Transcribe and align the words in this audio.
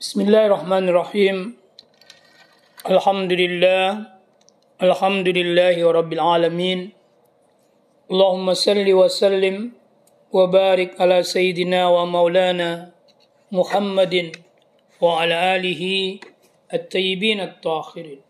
Bismillahirrahmanirrahim. 0.00 1.60
Alhamdulillah. 2.88 4.08
Alhamdulillahi. 4.80 5.84
Allahumma 8.08 8.56
salli 8.56 8.96
wa 8.96 9.12
sallim 9.12 9.76
wa 10.32 10.48
ala 10.96 11.20
sayyidina 11.20 11.92
wa 11.92 12.08
maulana 12.08 12.96
Muhammadin 13.52 14.32
wa 15.04 15.20
ala 15.20 15.60
alihi 15.60 16.24
at-tayyibin 16.72 17.44
at-tahirin. 17.44 18.24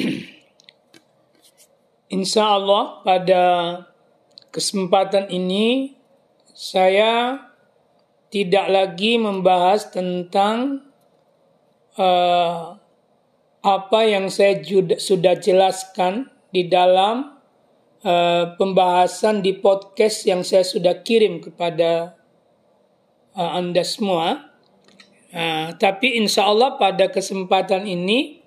Insya 2.16 2.56
Allah 2.56 3.04
pada 3.04 3.44
kesempatan 4.48 5.28
ini 5.28 5.92
saya 6.56 7.52
tidak 8.34 8.66
lagi 8.66 9.14
membahas 9.14 9.94
tentang 9.94 10.82
uh, 11.94 12.74
apa 13.62 14.00
yang 14.02 14.26
saya 14.26 14.58
sudah 14.98 15.38
jelaskan 15.38 16.26
di 16.50 16.66
dalam 16.66 17.38
uh, 18.02 18.58
pembahasan 18.58 19.38
di 19.38 19.54
podcast 19.54 20.26
yang 20.26 20.42
saya 20.42 20.66
sudah 20.66 21.06
kirim 21.06 21.38
kepada 21.46 22.18
uh, 23.38 23.50
Anda 23.54 23.86
semua. 23.86 24.50
Uh, 25.30 25.78
tapi 25.78 26.18
insya 26.18 26.50
Allah 26.50 26.74
pada 26.74 27.14
kesempatan 27.14 27.86
ini 27.86 28.42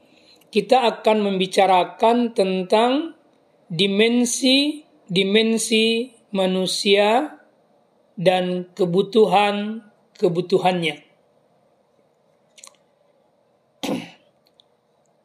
kita 0.52 0.84
akan 0.84 1.32
membicarakan 1.32 2.36
tentang 2.36 3.16
dimensi-dimensi 3.72 6.12
manusia 6.36 7.37
dan 8.18 8.66
kebutuhan-kebutuhannya. 8.74 11.06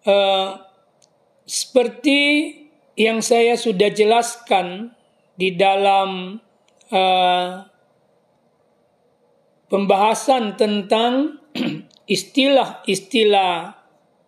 uh, 0.06 0.50
seperti 1.48 2.20
yang 2.94 3.19
saya 3.25 3.56
sudah 3.56 3.89
jelaskan 3.91 4.92
di 5.34 5.56
dalam 5.56 6.39
uh, 6.92 7.64
pembahasan 9.72 10.61
tentang 10.61 11.41
istilah-istilah 12.14 13.81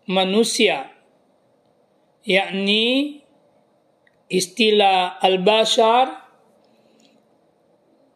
manusia, 0.08 0.88
yakni 2.24 3.20
istilah 4.32 5.20
al-bashar 5.20 6.23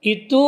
itu 0.03 0.47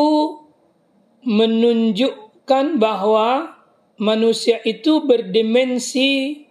menunjukkan 1.27 2.81
bahwa 2.81 3.61
manusia 4.01 4.63
itu 4.65 5.05
berdimensi 5.05 6.45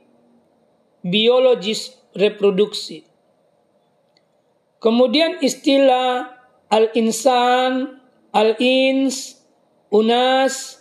biologis 1.02 1.98
reproduksi. 2.14 3.08
Kemudian 4.80 5.44
istilah 5.44 6.40
al-insan, 6.72 8.00
al-ins, 8.32 9.44
unas, 9.92 10.80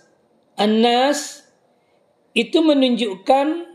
annas 0.54 1.48
itu 2.36 2.62
menunjukkan 2.62 3.66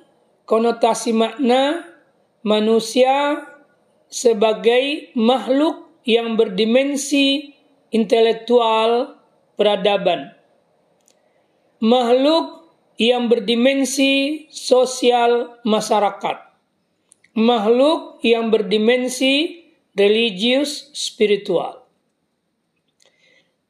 konotasi 0.48 1.12
makna 1.12 1.84
manusia 2.46 3.44
sebagai 4.08 5.12
makhluk 5.18 5.90
yang 6.06 6.38
berdimensi 6.38 7.53
intelektual 7.94 9.22
peradaban. 9.54 10.34
Makhluk 11.78 12.74
yang 12.98 13.30
berdimensi 13.30 14.46
sosial 14.50 15.62
masyarakat. 15.62 16.38
Makhluk 17.38 18.22
yang 18.26 18.50
berdimensi 18.50 19.66
religius 19.94 20.90
spiritual. 20.94 21.86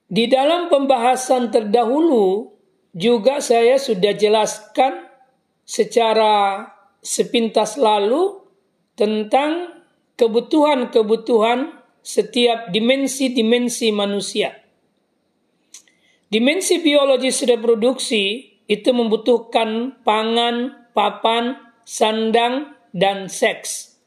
Di 0.07 0.29
dalam 0.29 0.69
pembahasan 0.69 1.49
terdahulu 1.49 2.53
juga 2.93 3.41
saya 3.41 3.81
sudah 3.81 4.13
jelaskan 4.13 5.09
secara 5.65 6.69
sepintas 7.01 7.75
lalu 7.81 8.45
tentang 8.93 9.73
kebutuhan-kebutuhan 10.13 11.82
setiap 12.03 12.69
dimensi-dimensi 12.69 13.89
manusia. 13.95 14.59
Dimensi 16.27 16.83
biologis 16.83 17.41
reproduksi 17.47 18.53
itu 18.67 18.89
membutuhkan 18.91 20.01
pangan, 20.03 20.87
papan, 20.91 21.57
sandang, 21.87 22.75
dan 22.93 23.31
seks. 23.31 23.97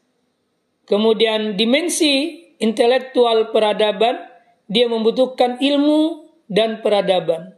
Kemudian 0.87 1.59
dimensi 1.59 2.47
intelektual 2.63 3.51
peradaban, 3.51 4.23
dia 4.71 4.87
membutuhkan 4.87 5.59
ilmu 5.59 6.31
dan 6.47 6.79
peradaban. 6.79 7.57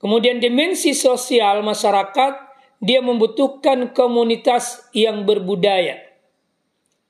Kemudian 0.00 0.40
dimensi 0.40 0.96
sosial 0.96 1.62
masyarakat, 1.62 2.32
dia 2.80 3.04
membutuhkan 3.04 3.92
komunitas 3.92 4.88
yang 4.96 5.28
berbudaya. 5.28 6.00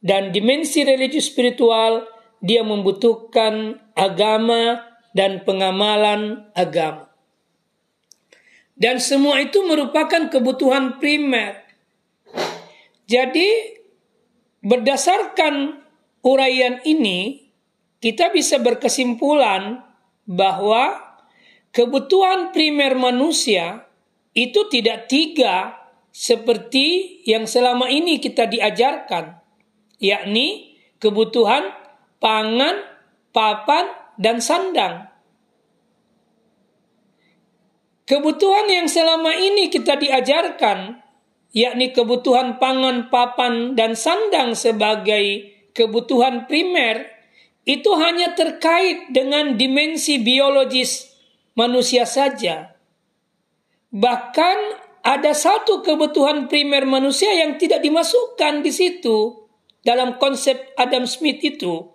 Dan 0.00 0.34
dimensi 0.34 0.83
religi 0.83 1.22
spiritual, 1.22 2.09
dia 2.41 2.65
membutuhkan 2.65 3.78
agama 3.93 4.81
dan 5.12 5.45
pengamalan 5.45 6.49
agama. 6.56 7.12
Dan 8.81 8.97
semua 8.97 9.45
itu 9.45 9.61
merupakan 9.61 10.33
kebutuhan 10.33 10.97
primer. 10.97 11.69
Jadi 13.05 13.77
berdasarkan 14.65 15.84
uraian 16.25 16.81
ini 16.89 17.45
kita 18.01 18.33
bisa 18.33 18.57
berkesimpulan 18.57 19.84
bahwa 20.25 20.97
kebutuhan 21.77 22.57
primer 22.57 22.97
manusia 22.97 23.84
itu 24.33 24.65
tidak 24.72 25.12
tiga 25.12 25.77
seperti 26.09 27.21
yang 27.28 27.45
selama 27.45 27.93
ini 27.93 28.17
kita 28.17 28.49
diajarkan, 28.49 29.37
yakni 30.01 30.81
kebutuhan 30.97 31.79
pangan, 32.20 32.76
papan, 33.32 33.91
dan 34.20 34.38
sandang. 34.38 35.08
Kebutuhan 38.04 38.66
yang 38.69 38.86
selama 38.91 39.32
ini 39.32 39.72
kita 39.72 39.97
diajarkan, 39.97 41.00
yakni 41.56 41.91
kebutuhan 41.97 42.60
pangan, 42.60 43.09
papan, 43.09 43.75
dan 43.75 43.97
sandang 43.97 44.53
sebagai 44.53 45.50
kebutuhan 45.72 46.44
primer, 46.50 47.06
itu 47.64 47.91
hanya 47.97 48.34
terkait 48.34 49.14
dengan 49.14 49.54
dimensi 49.54 50.19
biologis 50.19 51.14
manusia 51.54 52.03
saja. 52.03 52.75
Bahkan 53.94 54.59
ada 55.06 55.32
satu 55.32 55.80
kebutuhan 55.80 56.50
primer 56.50 56.84
manusia 56.84 57.30
yang 57.32 57.56
tidak 57.56 57.80
dimasukkan 57.80 58.60
di 58.60 58.72
situ 58.75 59.48
dalam 59.86 60.20
konsep 60.20 60.75
Adam 60.76 61.06
Smith 61.09 61.41
itu, 61.41 61.88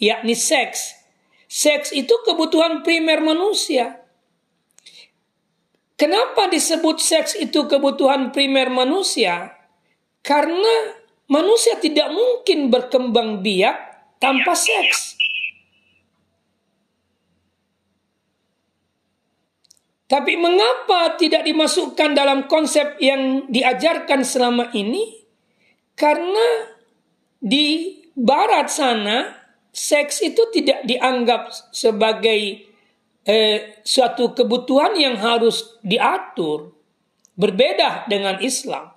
yakni 0.00 0.32
seks. 0.34 0.96
Seks 1.46 1.92
itu 1.92 2.10
kebutuhan 2.24 2.80
primer 2.80 3.20
manusia. 3.20 4.00
Kenapa 6.00 6.48
disebut 6.48 6.96
seks 6.96 7.36
itu 7.36 7.68
kebutuhan 7.68 8.32
primer 8.32 8.72
manusia? 8.72 9.52
Karena 10.24 10.96
manusia 11.28 11.76
tidak 11.76 12.08
mungkin 12.08 12.72
berkembang 12.72 13.44
biak 13.44 13.76
tanpa 14.16 14.56
seks. 14.56 15.20
Tapi 20.10 20.34
mengapa 20.34 21.14
tidak 21.20 21.46
dimasukkan 21.46 22.18
dalam 22.18 22.50
konsep 22.50 22.98
yang 22.98 23.46
diajarkan 23.46 24.26
selama 24.26 24.74
ini? 24.74 25.22
Karena 25.94 26.66
di 27.38 28.00
barat 28.18 28.66
sana 28.66 29.39
seks 29.70 30.22
itu 30.22 30.42
tidak 30.50 30.82
dianggap 30.86 31.54
sebagai 31.70 32.66
eh, 33.24 33.58
suatu 33.86 34.34
kebutuhan 34.34 34.98
yang 34.98 35.16
harus 35.18 35.78
diatur. 35.82 36.74
Berbeda 37.40 38.04
dengan 38.04 38.36
Islam. 38.44 38.92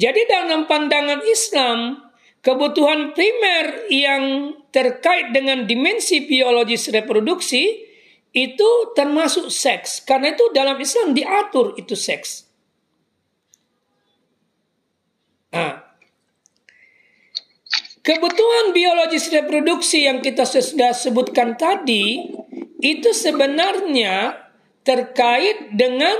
Jadi 0.00 0.24
dalam 0.24 0.64
pandangan 0.64 1.20
Islam, 1.20 2.00
kebutuhan 2.40 3.12
primer 3.12 3.86
yang 3.92 4.56
terkait 4.72 5.30
dengan 5.30 5.68
dimensi 5.68 6.24
biologis 6.24 6.88
reproduksi 6.88 7.84
itu 8.34 8.70
termasuk 8.98 9.52
seks. 9.52 10.02
Karena 10.02 10.34
itu 10.34 10.50
dalam 10.50 10.74
Islam 10.80 11.14
diatur 11.14 11.78
itu 11.78 11.94
seks. 11.94 12.50
Nah, 15.54 15.93
Kebutuhan 18.04 18.76
biologis 18.76 19.32
reproduksi 19.32 20.04
yang 20.04 20.20
kita 20.20 20.44
sudah 20.44 20.92
sebutkan 20.92 21.56
tadi 21.56 22.20
itu 22.84 23.10
sebenarnya 23.16 24.44
terkait 24.84 25.72
dengan 25.72 26.12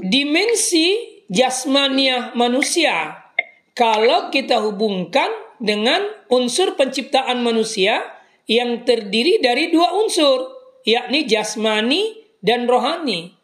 dimensi 0.00 1.20
jasmania 1.28 2.32
manusia. 2.32 3.28
Kalau 3.76 4.32
kita 4.32 4.64
hubungkan 4.64 5.28
dengan 5.60 6.00
unsur 6.32 6.80
penciptaan 6.80 7.44
manusia 7.44 8.00
yang 8.48 8.88
terdiri 8.88 9.36
dari 9.44 9.68
dua 9.68 10.00
unsur, 10.00 10.48
yakni 10.88 11.28
jasmani 11.28 12.16
dan 12.40 12.64
rohani. 12.64 13.36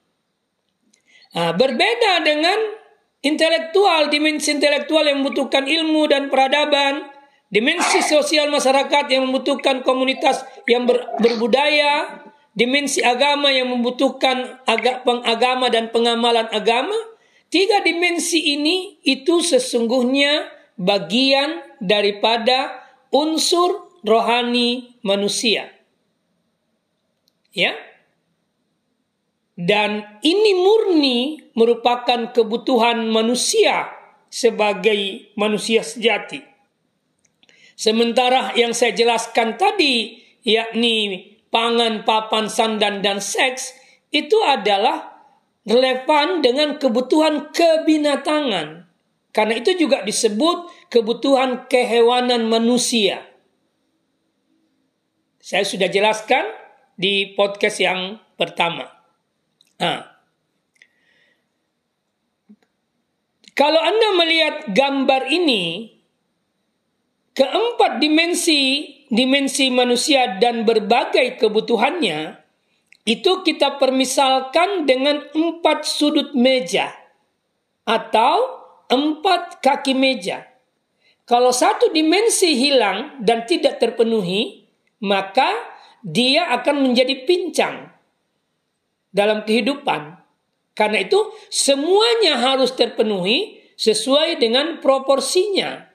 Nah, 1.37 1.53
berbeda 1.53 2.25
dengan 2.25 2.78
intelektual, 3.29 4.09
dimensi 4.09 4.57
intelektual 4.57 5.05
yang 5.05 5.21
membutuhkan 5.21 5.69
ilmu 5.69 6.09
dan 6.09 6.33
peradaban, 6.33 7.07
dimensi 7.53 8.01
sosial 8.01 8.49
masyarakat 8.49 9.13
yang 9.13 9.29
membutuhkan 9.29 9.85
komunitas 9.85 10.45
yang 10.65 10.89
ber, 10.89 11.05
berbudaya, 11.21 12.25
dimensi 12.57 13.05
agama 13.05 13.53
yang 13.55 13.71
membutuhkan 13.71 14.65
agak 14.67 15.07
pengagama 15.07 15.71
dan 15.71 15.95
pengamalan 15.95 16.49
agama, 16.51 16.97
tiga 17.53 17.85
dimensi 17.85 18.59
ini 18.59 18.99
itu 19.07 19.45
sesungguhnya 19.45 20.51
bagian 20.75 21.63
daripada 21.79 22.83
unsur 23.15 23.95
rohani 24.03 24.99
manusia. 25.07 25.71
Ya. 27.55 27.75
Dan 29.59 30.23
ini 30.23 30.55
murni 30.55 31.19
merupakan 31.59 32.31
kebutuhan 32.31 33.11
manusia 33.11 33.91
sebagai 34.31 35.35
manusia 35.35 35.83
sejati. 35.83 36.39
Sementara 37.75 38.55
yang 38.55 38.71
saya 38.71 38.95
jelaskan 38.95 39.59
tadi, 39.59 40.23
yakni 40.47 41.27
pangan, 41.51 42.07
papan, 42.07 42.47
sandan, 42.47 43.03
dan 43.03 43.19
seks, 43.19 43.75
itu 44.15 44.39
adalah 44.47 45.27
relevan 45.67 46.39
dengan 46.39 46.79
kebutuhan 46.79 47.51
kebinatangan. 47.51 48.87
Karena 49.35 49.55
itu 49.59 49.75
juga 49.75 50.07
disebut 50.07 50.91
kebutuhan 50.91 51.67
kehewanan 51.67 52.47
manusia. 52.47 53.27
Saya 55.39 55.63
sudah 55.63 55.87
jelaskan 55.87 56.47
di 56.99 57.35
podcast 57.39 57.79
yang 57.79 58.19
pertama. 58.35 58.98
Nah, 59.79 60.03
kalau 63.55 63.79
Anda 63.79 64.09
melihat 64.19 64.57
gambar 64.75 65.23
ini, 65.31 65.95
keempat 67.35 68.03
dimensi 68.03 68.95
dimensi 69.09 69.73
manusia 69.73 70.37
dan 70.37 70.69
berbagai 70.69 71.41
kebutuhannya 71.41 72.37
itu 73.09 73.41
kita 73.41 73.81
permisalkan 73.81 74.85
dengan 74.85 75.25
empat 75.33 75.89
sudut 75.89 76.37
meja 76.37 76.93
atau 77.89 78.37
empat 78.93 79.65
kaki 79.65 79.97
meja. 79.97 80.45
Kalau 81.25 81.53
satu 81.53 81.93
dimensi 81.93 82.57
hilang 82.57 83.21
dan 83.21 83.49
tidak 83.49 83.81
terpenuhi, 83.81 84.69
maka 85.05 85.49
dia 86.05 86.53
akan 86.53 86.89
menjadi 86.89 87.25
pincang 87.25 87.98
dalam 89.13 89.45
kehidupan. 89.45 90.17
Karena 90.79 91.03
itu 91.03 91.19
semuanya 91.51 92.39
harus 92.39 92.71
terpenuhi 92.79 93.59
sesuai 93.75 94.39
dengan 94.39 94.79
proporsinya. 94.79 95.91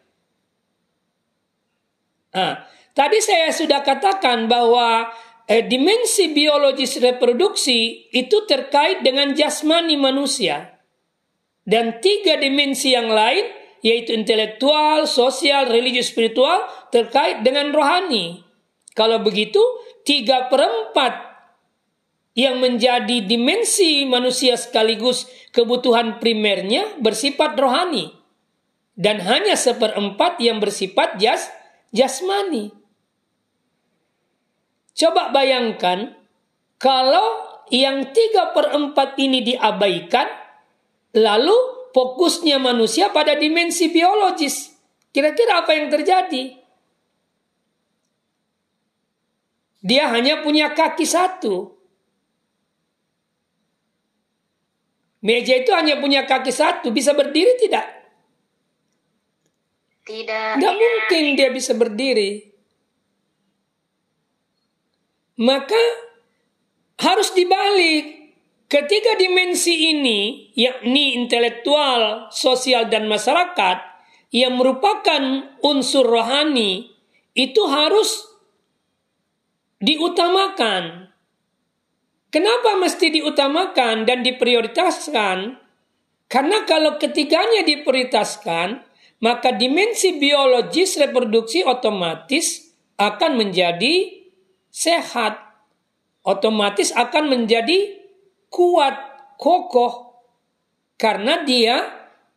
Nah, 2.34 2.68
tadi 2.92 3.20
saya 3.24 3.54
sudah 3.56 3.80
katakan 3.80 4.52
bahwa 4.52 5.08
eh, 5.48 5.64
dimensi 5.64 6.36
biologis 6.36 7.00
reproduksi 7.00 8.12
itu 8.12 8.44
terkait 8.44 9.04
dengan 9.08 9.32
jasmani 9.32 9.96
manusia. 9.96 10.80
Dan 11.64 12.04
tiga 12.04 12.36
dimensi 12.36 12.92
yang 12.92 13.08
lain, 13.08 13.48
yaitu 13.80 14.12
intelektual, 14.12 15.08
sosial, 15.08 15.72
religius, 15.72 16.12
spiritual, 16.12 16.68
terkait 16.92 17.40
dengan 17.40 17.72
rohani. 17.72 18.44
Kalau 18.92 19.24
begitu, 19.24 19.64
tiga 20.04 20.52
perempat 20.52 21.33
yang 22.34 22.58
menjadi 22.58 23.22
dimensi 23.26 24.10
manusia 24.10 24.58
sekaligus 24.58 25.30
kebutuhan 25.54 26.18
primernya 26.18 26.98
bersifat 26.98 27.54
rohani 27.54 28.10
dan 28.98 29.22
hanya 29.22 29.54
seperempat 29.54 30.42
yang 30.42 30.58
bersifat 30.58 31.18
jas 31.22 31.50
jasmani. 31.94 32.74
Coba 34.94 35.34
bayangkan 35.34 36.18
kalau 36.78 37.54
yang 37.74 38.14
tiga 38.14 38.54
perempat 38.54 39.18
ini 39.18 39.42
diabaikan, 39.42 40.30
lalu 41.18 41.56
fokusnya 41.94 42.62
manusia 42.62 43.10
pada 43.10 43.34
dimensi 43.38 43.90
biologis. 43.90 44.74
Kira-kira 45.14 45.66
apa 45.66 45.74
yang 45.78 45.90
terjadi? 45.94 46.58
Dia 49.84 50.10
hanya 50.14 50.42
punya 50.42 50.74
kaki 50.74 51.06
satu. 51.06 51.73
Meja 55.24 55.56
itu 55.56 55.72
hanya 55.72 56.04
punya 56.04 56.28
kaki 56.28 56.52
satu, 56.52 56.92
bisa 56.92 57.16
berdiri 57.16 57.56
tidak? 57.56 57.88
Tidak. 60.04 60.60
Tidak 60.60 60.76
mungkin 60.76 61.24
dia 61.40 61.48
bisa 61.48 61.72
berdiri. 61.72 62.44
Maka 65.40 65.80
harus 67.00 67.32
dibalik. 67.32 68.22
Ketiga 68.68 69.14
dimensi 69.16 69.96
ini, 69.96 70.50
yakni 70.58 71.14
intelektual, 71.14 72.34
sosial, 72.34 72.90
dan 72.90 73.06
masyarakat, 73.06 73.78
yang 74.34 74.58
merupakan 74.58 75.46
unsur 75.62 76.10
rohani, 76.10 76.90
itu 77.38 77.62
harus 77.70 78.26
diutamakan. 79.78 81.03
Kenapa 82.34 82.82
mesti 82.82 83.14
diutamakan 83.14 84.10
dan 84.10 84.26
diprioritaskan? 84.26 85.54
Karena 86.26 86.66
kalau 86.66 86.98
ketiganya 86.98 87.62
diprioritaskan, 87.62 88.82
maka 89.22 89.54
dimensi 89.54 90.18
biologis 90.18 90.98
reproduksi 90.98 91.62
otomatis 91.62 92.74
akan 92.98 93.38
menjadi 93.38 94.26
sehat. 94.74 95.38
Otomatis 96.26 96.90
akan 96.90 97.30
menjadi 97.30 98.02
kuat, 98.50 98.98
kokoh. 99.38 100.26
Karena 100.98 101.46
dia 101.46 101.86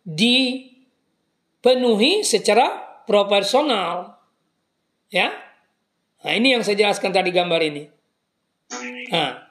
dipenuhi 0.04 0.76
secara 2.20 3.00
proporsional. 3.08 4.20
Ya. 5.08 5.32
Nah, 6.20 6.36
ini 6.36 6.52
yang 6.52 6.60
saya 6.60 6.84
jelaskan 6.84 7.16
tadi 7.16 7.32
gambar 7.32 7.64
ini. 7.64 7.88
Nah, 9.14 9.45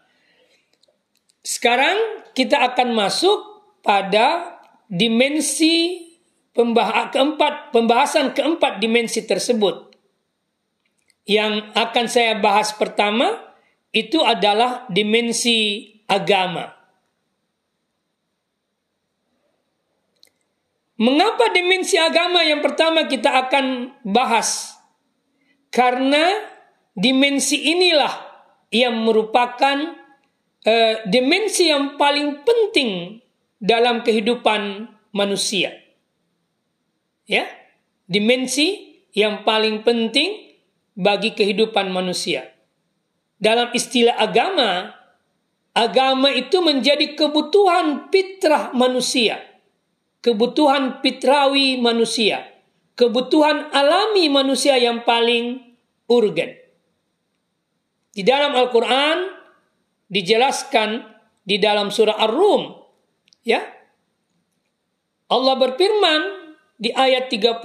sekarang 1.45 2.25
kita 2.33 2.57
akan 2.73 2.97
masuk 2.97 3.37
pada 3.85 4.57
dimensi 4.89 6.01
pembah 6.57 7.13
keempat 7.13 7.69
pembahasan 7.69 8.33
keempat 8.33 8.81
dimensi 8.81 9.21
tersebut. 9.29 9.93
Yang 11.29 11.69
akan 11.77 12.05
saya 12.09 12.41
bahas 12.41 12.73
pertama 12.73 13.53
itu 13.93 14.25
adalah 14.25 14.89
dimensi 14.89 15.85
agama. 16.09 16.73
Mengapa 20.97 21.51
dimensi 21.53 21.99
agama 21.99 22.41
yang 22.41 22.65
pertama 22.65 23.05
kita 23.05 23.29
akan 23.45 23.93
bahas? 24.01 24.79
Karena 25.69 26.41
dimensi 26.95 27.69
inilah 27.69 28.15
yang 28.71 29.03
merupakan 29.03 30.04
uh, 30.65 30.95
dimensi 31.07 31.69
yang 31.69 31.95
paling 31.95 32.41
penting 32.43 33.21
dalam 33.61 34.01
kehidupan 34.01 34.89
manusia. 35.15 35.71
Ya, 37.25 37.49
dimensi 38.05 39.01
yang 39.15 39.47
paling 39.47 39.81
penting 39.81 40.57
bagi 40.93 41.33
kehidupan 41.33 41.89
manusia. 41.89 42.53
Dalam 43.41 43.73
istilah 43.73 44.15
agama, 44.19 44.93
agama 45.73 46.29
itu 46.31 46.61
menjadi 46.61 47.17
kebutuhan 47.17 48.13
fitrah 48.13 48.71
manusia, 48.71 49.41
kebutuhan 50.21 51.01
fitrawi 51.01 51.81
manusia, 51.81 52.45
kebutuhan 52.93 53.73
alami 53.75 54.31
manusia 54.31 54.79
yang 54.79 55.03
paling 55.03 55.75
urgen. 56.07 56.55
Di 58.15 58.23
dalam 58.23 58.55
Al-Quran 58.55 59.34
dijelaskan 60.15 61.03
di 61.43 61.59
dalam 61.59 61.91
surah 61.91 62.15
Ar-Rum. 62.23 62.71
Ya. 63.43 63.59
Allah 65.27 65.55
berfirman 65.59 66.21
di 66.79 66.95
ayat 66.95 67.27
30, 67.27 67.59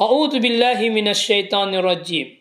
A'udzu 0.00 0.40
billahi 0.40 0.88
minasyaitonir 0.88 1.84
rajim. 1.84 2.32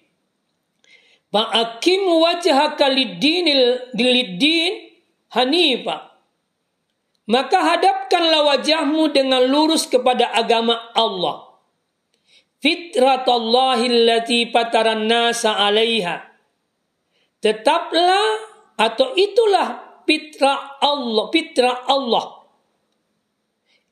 Fa'akim 1.27 2.01
wajhaka 2.07 2.87
lid-dinil 2.87 3.91
lid-din 3.91 4.95
hanifa. 5.35 6.15
Maka 7.27 7.75
hadapkanlah 7.75 8.55
wajahmu 8.55 9.11
dengan 9.11 9.43
lurus 9.43 9.83
kepada 9.83 10.31
agama 10.31 10.79
Allah. 10.95 11.59
Fitratallahi 12.63 13.85
allati 13.91 14.47
pataran 14.47 15.11
nasa 15.11 15.59
alaiha. 15.59 16.23
Tetaplah 17.43 18.46
atau 18.77 19.17
itulah 19.17 20.01
fitrah 20.05 20.77
Allah, 20.79 21.25
fitrah 21.33 21.83
Allah 21.89 22.25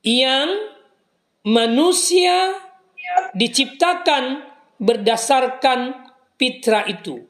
yang 0.06 0.50
manusia 1.42 2.54
diciptakan 3.34 4.46
berdasarkan 4.78 6.06
fitrah 6.38 6.86
itu. 6.86 7.26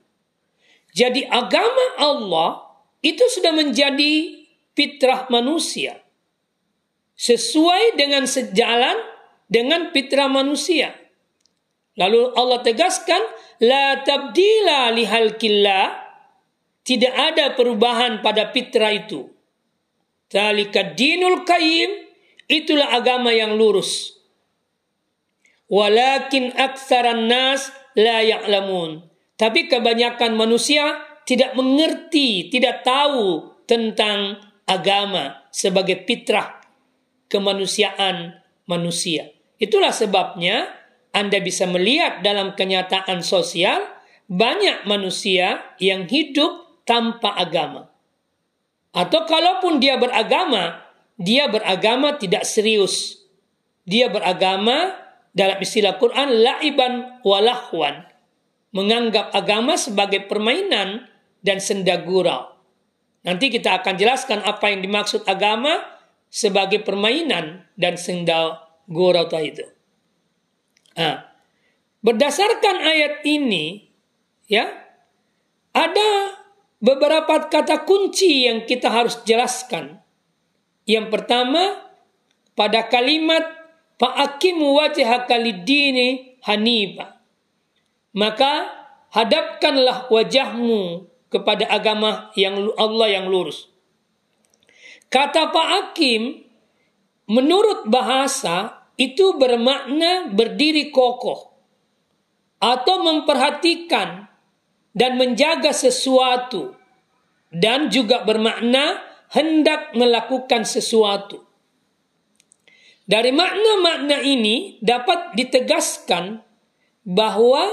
Jadi 0.96 1.28
agama 1.28 2.00
Allah 2.00 2.72
itu 3.04 3.24
sudah 3.32 3.52
menjadi 3.52 4.44
fitrah 4.76 5.28
manusia. 5.32 6.04
Sesuai 7.16 7.96
dengan 7.96 8.28
sejalan 8.28 9.00
dengan 9.48 9.92
fitrah 9.96 10.28
manusia. 10.28 10.96
Lalu 11.96 12.36
Allah 12.36 12.60
tegaskan, 12.60 13.24
La 13.64 14.04
tabdila 14.04 14.92
lihalkillah. 14.92 16.05
Tidak 16.86 17.13
ada 17.13 17.58
perubahan 17.58 18.22
pada 18.22 18.54
fitrah 18.54 18.94
itu. 18.94 19.25
Talika 20.30 20.94
dinul 20.94 21.42
qayyim, 21.42 21.89
itulah 22.46 22.94
agama 22.94 23.34
yang 23.34 23.58
lurus. 23.58 24.13
Walakin 25.65 26.54
aksaran 26.54 27.25
nas 27.25 27.74
la 27.98 28.22
ya'lamun. 28.22 29.01
Tapi 29.34 29.65
kebanyakan 29.65 30.38
manusia 30.38 31.01
tidak 31.25 31.58
mengerti, 31.58 32.54
tidak 32.54 32.86
tahu 32.86 33.50
tentang 33.65 34.38
agama 34.70 35.50
sebagai 35.50 36.06
fitrah 36.06 36.62
kemanusiaan 37.27 38.46
manusia. 38.70 39.34
Itulah 39.58 39.89
sebabnya 39.89 40.70
Anda 41.10 41.42
bisa 41.42 41.65
melihat 41.65 42.22
dalam 42.22 42.54
kenyataan 42.54 43.25
sosial 43.25 43.82
banyak 44.30 44.86
manusia 44.86 45.74
yang 45.82 46.06
hidup 46.06 46.64
tanpa 46.86 47.34
agama. 47.36 47.92
Atau 48.96 49.27
kalaupun 49.27 49.84
dia 49.84 50.00
beragama, 50.00 50.86
dia 51.20 51.51
beragama 51.51 52.15
tidak 52.15 52.48
serius. 52.48 53.20
Dia 53.84 54.08
beragama 54.08 54.96
dalam 55.36 55.60
istilah 55.60 56.00
Quran 56.00 56.42
laiban 56.42 57.20
walahwan 57.27 58.08
menganggap 58.72 59.36
agama 59.36 59.75
sebagai 59.75 60.27
permainan 60.27 61.08
dan 61.44 61.60
senda 61.60 62.00
gurau. 62.00 62.56
Nanti 63.25 63.48
kita 63.50 63.82
akan 63.82 63.96
jelaskan 63.96 64.39
apa 64.44 64.70
yang 64.70 64.86
dimaksud 64.86 65.24
agama 65.25 65.82
sebagai 66.27 66.84
permainan 66.84 67.63
dan 67.80 67.96
senda 67.96 68.68
gurau 68.86 69.32
itu. 69.39 69.65
Nah, 70.96 71.24
berdasarkan 72.04 72.75
ayat 72.84 73.24
ini, 73.24 73.88
ya, 74.51 74.68
ada 75.72 76.10
beberapa 76.86 77.50
kata 77.50 77.82
kunci 77.89 78.46
yang 78.46 78.70
kita 78.70 78.94
harus 78.94 79.25
jelaskan. 79.25 80.06
Yang 80.86 81.10
pertama, 81.10 81.82
pada 82.54 82.86
kalimat 82.86 83.65
Fa'akimu 83.96 84.75
wajhaka 84.75 85.39
lid-dini 85.39 86.36
hanifa. 86.44 87.15
Maka 88.12 88.68
hadapkanlah 89.15 90.12
wajahmu 90.12 91.08
kepada 91.32 91.68
agama 91.72 92.32
yang 92.36 92.75
Allah 92.75 93.08
yang 93.20 93.32
lurus. 93.32 93.72
Kata 95.08 95.48
Pak 95.51 95.68
Hakim, 95.72 96.44
menurut 97.32 97.88
bahasa 97.88 98.84
itu 99.00 99.39
bermakna 99.39 100.32
berdiri 100.32 100.92
kokoh 100.92 101.56
atau 102.60 102.96
memperhatikan 103.04 104.25
dan 104.96 105.20
menjaga 105.20 105.75
sesuatu 105.75 106.72
dan 107.52 107.92
juga 107.92 108.24
bermakna 108.24 109.04
hendak 109.36 109.92
melakukan 109.92 110.64
sesuatu. 110.64 111.44
Dari 113.06 113.30
makna-makna 113.30 114.24
ini 114.24 114.82
dapat 114.82 115.38
ditegaskan 115.38 116.42
bahwa 117.06 117.70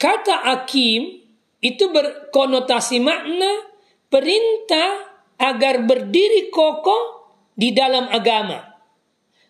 kata 0.00 0.50
akim 0.50 1.22
itu 1.62 1.84
berkonotasi 1.94 2.98
makna 2.98 3.70
perintah 4.10 5.14
agar 5.38 5.86
berdiri 5.86 6.50
kokoh 6.50 7.30
di 7.54 7.70
dalam 7.70 8.10
agama. 8.10 8.74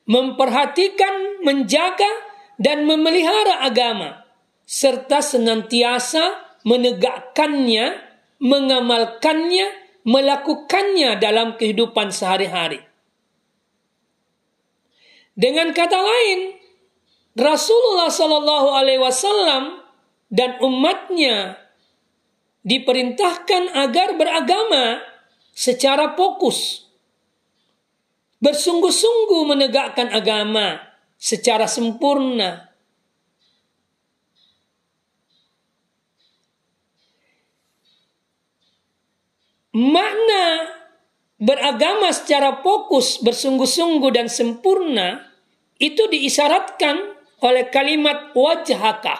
Memperhatikan, 0.04 1.40
menjaga, 1.40 2.12
dan 2.60 2.84
memelihara 2.84 3.64
agama. 3.64 4.28
Serta 4.68 5.24
senantiasa 5.24 6.53
menegakkannya, 6.64 8.00
mengamalkannya, 8.40 9.66
melakukannya 10.04 11.16
dalam 11.20 11.56
kehidupan 11.60 12.12
sehari-hari. 12.12 12.80
Dengan 15.34 15.74
kata 15.74 15.98
lain, 15.98 16.56
Rasulullah 17.34 18.08
Shallallahu 18.08 18.68
Alaihi 18.70 19.02
Wasallam 19.02 19.82
dan 20.30 20.62
umatnya 20.62 21.58
diperintahkan 22.64 23.74
agar 23.74 24.16
beragama 24.16 25.02
secara 25.52 26.14
fokus, 26.14 26.88
bersungguh-sungguh 28.40 29.42
menegakkan 29.46 30.10
agama 30.10 30.80
secara 31.18 31.66
sempurna. 31.68 32.73
Makna 39.74 40.70
beragama 41.42 42.14
secara 42.14 42.62
fokus, 42.62 43.18
bersungguh-sungguh 43.18 44.14
dan 44.14 44.30
sempurna 44.30 45.34
itu 45.82 46.06
diisyaratkan 46.06 46.94
oleh 47.42 47.66
kalimat 47.74 48.30
wajhaka. 48.38 49.18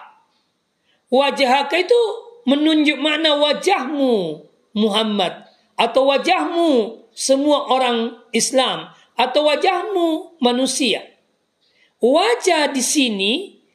Wajhaka 1.10 1.74
itu 1.74 2.00
menunjuk 2.46 3.02
makna 3.02 3.34
wajahmu 3.34 4.46
Muhammad 4.78 5.42
atau 5.74 6.06
wajahmu 6.06 7.02
semua 7.10 7.66
orang 7.66 8.14
Islam 8.30 8.94
atau 9.18 9.50
wajahmu 9.50 10.38
manusia. 10.38 11.02
Wajah 11.98 12.70
di 12.70 12.82
sini 12.84 13.32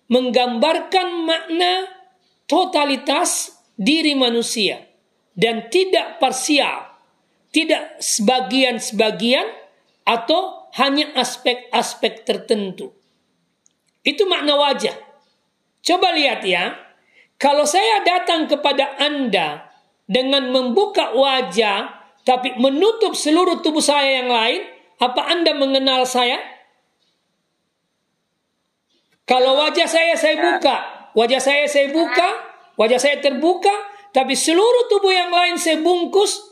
menggambarkan 0.08 1.28
makna 1.28 1.92
totalitas 2.48 3.60
diri 3.76 4.16
manusia 4.16 4.88
dan 5.38 5.70
tidak 5.74 6.18
parsial 6.18 6.90
tidak 7.50 7.98
sebagian-sebagian 8.02 9.46
atau 10.06 10.70
hanya 10.78 11.10
aspek-aspek 11.18 12.26
tertentu. 12.26 12.94
Itu 14.06 14.30
makna 14.30 14.58
wajah. 14.58 14.94
Coba 15.82 16.14
lihat 16.14 16.46
ya. 16.46 16.78
Kalau 17.40 17.66
saya 17.66 18.04
datang 18.06 18.46
kepada 18.46 19.00
Anda 19.00 19.70
dengan 20.06 20.52
membuka 20.54 21.16
wajah 21.16 21.98
tapi 22.28 22.54
menutup 22.62 23.18
seluruh 23.18 23.64
tubuh 23.66 23.82
saya 23.82 24.22
yang 24.22 24.30
lain, 24.30 24.62
apa 25.02 25.22
Anda 25.34 25.56
mengenal 25.58 26.06
saya? 26.06 26.38
Kalau 29.26 29.58
wajah 29.58 29.86
saya 29.90 30.14
saya 30.18 30.38
buka, 30.38 30.76
wajah 31.14 31.42
saya 31.42 31.66
saya 31.70 31.90
buka, 31.94 32.30
wajah 32.78 32.98
saya 32.98 33.18
terbuka, 33.22 33.74
tapi 34.10 34.34
seluruh 34.34 34.89
tubuh 34.89 35.13
yang 35.13 35.30
lain 35.30 35.56
saya 35.58 35.82
bungkus, 35.82 36.50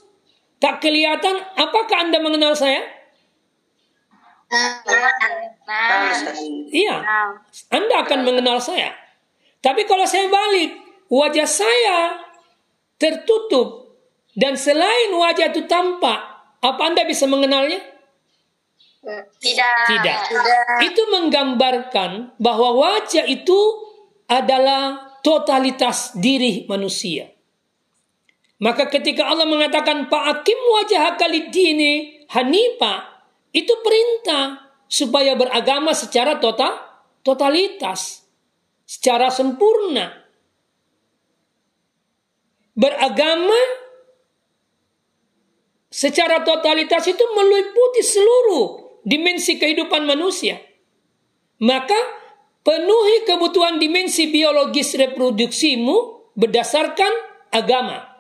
Tak 0.57 0.81
kelihatan, 0.81 1.37
apakah 1.53 2.09
Anda 2.09 2.17
mengenal 2.17 2.57
saya? 2.57 2.81
Iya, 6.73 6.95
Anda 7.69 7.95
akan 8.01 8.19
mengenal 8.25 8.57
saya. 8.57 8.89
Tapi 9.61 9.85
kalau 9.85 10.09
saya 10.09 10.25
balik, 10.33 10.81
wajah 11.13 11.45
saya 11.45 12.25
tertutup 12.97 14.01
dan 14.33 14.57
selain 14.57 15.13
wajah 15.13 15.53
itu 15.53 15.69
tampak, 15.69 16.17
apa 16.57 16.81
Anda 16.81 17.05
bisa 17.05 17.29
mengenalnya? 17.29 17.77
Tidak. 19.85 20.17
Tidak. 20.25 20.89
Itu 20.89 21.01
menggambarkan 21.13 22.41
bahwa 22.41 22.81
wajah 22.81 23.29
itu 23.29 23.59
adalah 24.25 25.13
totalitas 25.21 26.17
diri 26.17 26.65
manusia. 26.65 27.36
Maka 28.57 28.89
ketika 28.89 29.29
Allah 29.29 29.45
mengatakan 29.45 30.09
Fa'akim 30.09 30.59
wajah 30.73 31.13
dini 31.53 32.25
hanifa, 32.33 33.21
itu 33.53 33.73
perintah 33.85 34.73
supaya 34.89 35.37
beragama 35.37 35.93
secara 35.93 36.41
total, 36.41 36.73
totalitas, 37.21 38.25
secara 38.87 39.29
sempurna. 39.29 40.27
beragama 42.77 43.57
secara 45.89 46.45
totalitas 46.45 47.09
itu 47.09 47.25
meliputi 47.33 48.05
seluruh 48.05 49.01
dimensi 49.01 49.57
kehidupan 49.57 50.05
manusia. 50.05 50.61
Maka 51.57 51.97
penuhi 52.61 53.25
kebutuhan 53.25 53.81
dimensi 53.81 54.29
biologis 54.29 54.93
reproduksimu 54.93 56.29
berdasarkan 56.37 57.09
agama. 57.49 58.16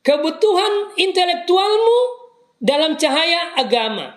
Kebutuhan 0.00 0.96
intelektualmu 0.96 2.00
dalam 2.56 2.96
cahaya 2.96 3.52
agama. 3.52 4.16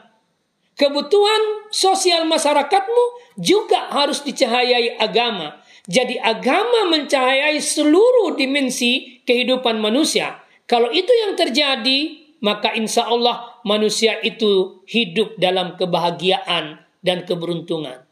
Kebutuhan 0.79 1.69
sosial 1.69 2.23
masyarakatmu 2.23 3.35
juga 3.35 3.91
harus 3.91 4.23
dicahayai 4.23 4.95
agama. 4.95 5.59
Jadi 5.85 6.15
agama 6.17 6.87
mencahayai 6.87 7.59
seluruh 7.59 8.39
dimensi 8.39 9.19
kehidupan 9.27 9.83
manusia. 9.83 10.39
Kalau 10.63 10.87
itu 10.87 11.11
yang 11.11 11.35
terjadi, 11.35 12.23
maka 12.39 12.71
insya 12.71 13.03
Allah 13.03 13.59
manusia 13.67 14.23
itu 14.23 14.81
hidup 14.87 15.35
dalam 15.35 15.75
kebahagiaan 15.75 16.79
dan 17.03 17.27
keberuntungan. 17.27 18.07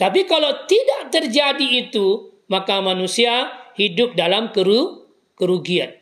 Tapi 0.00 0.24
kalau 0.24 0.64
tidak 0.64 1.12
terjadi 1.12 1.84
itu, 1.84 2.32
maka 2.48 2.80
manusia 2.80 3.52
hidup 3.76 4.16
dalam 4.16 4.48
keru 4.56 5.04
kerugian. 5.36 5.99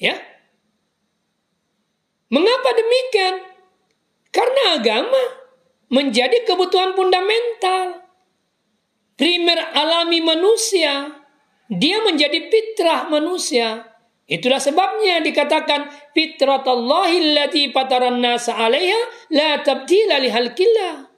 Ya. 0.00 0.16
Mengapa 2.32 2.70
demikian? 2.72 3.34
Karena 4.32 4.80
agama 4.80 5.22
menjadi 5.90 6.46
kebutuhan 6.46 6.94
fundamental 6.96 8.06
primer 9.18 9.58
alami 9.74 10.22
manusia 10.22 11.20
dia 11.70 12.02
menjadi 12.02 12.50
fitrah 12.50 13.06
manusia. 13.10 13.86
Itulah 14.30 14.62
sebabnya 14.62 15.18
dikatakan 15.22 15.90
fitratallahi 16.14 17.18
allati 17.18 17.74
fataran 17.74 18.22
nasa 18.22 18.54
'alaiha 18.54 19.30
la 19.34 19.58
tabdila 19.62 20.22
li 20.22 20.30
halqillah. 20.30 21.09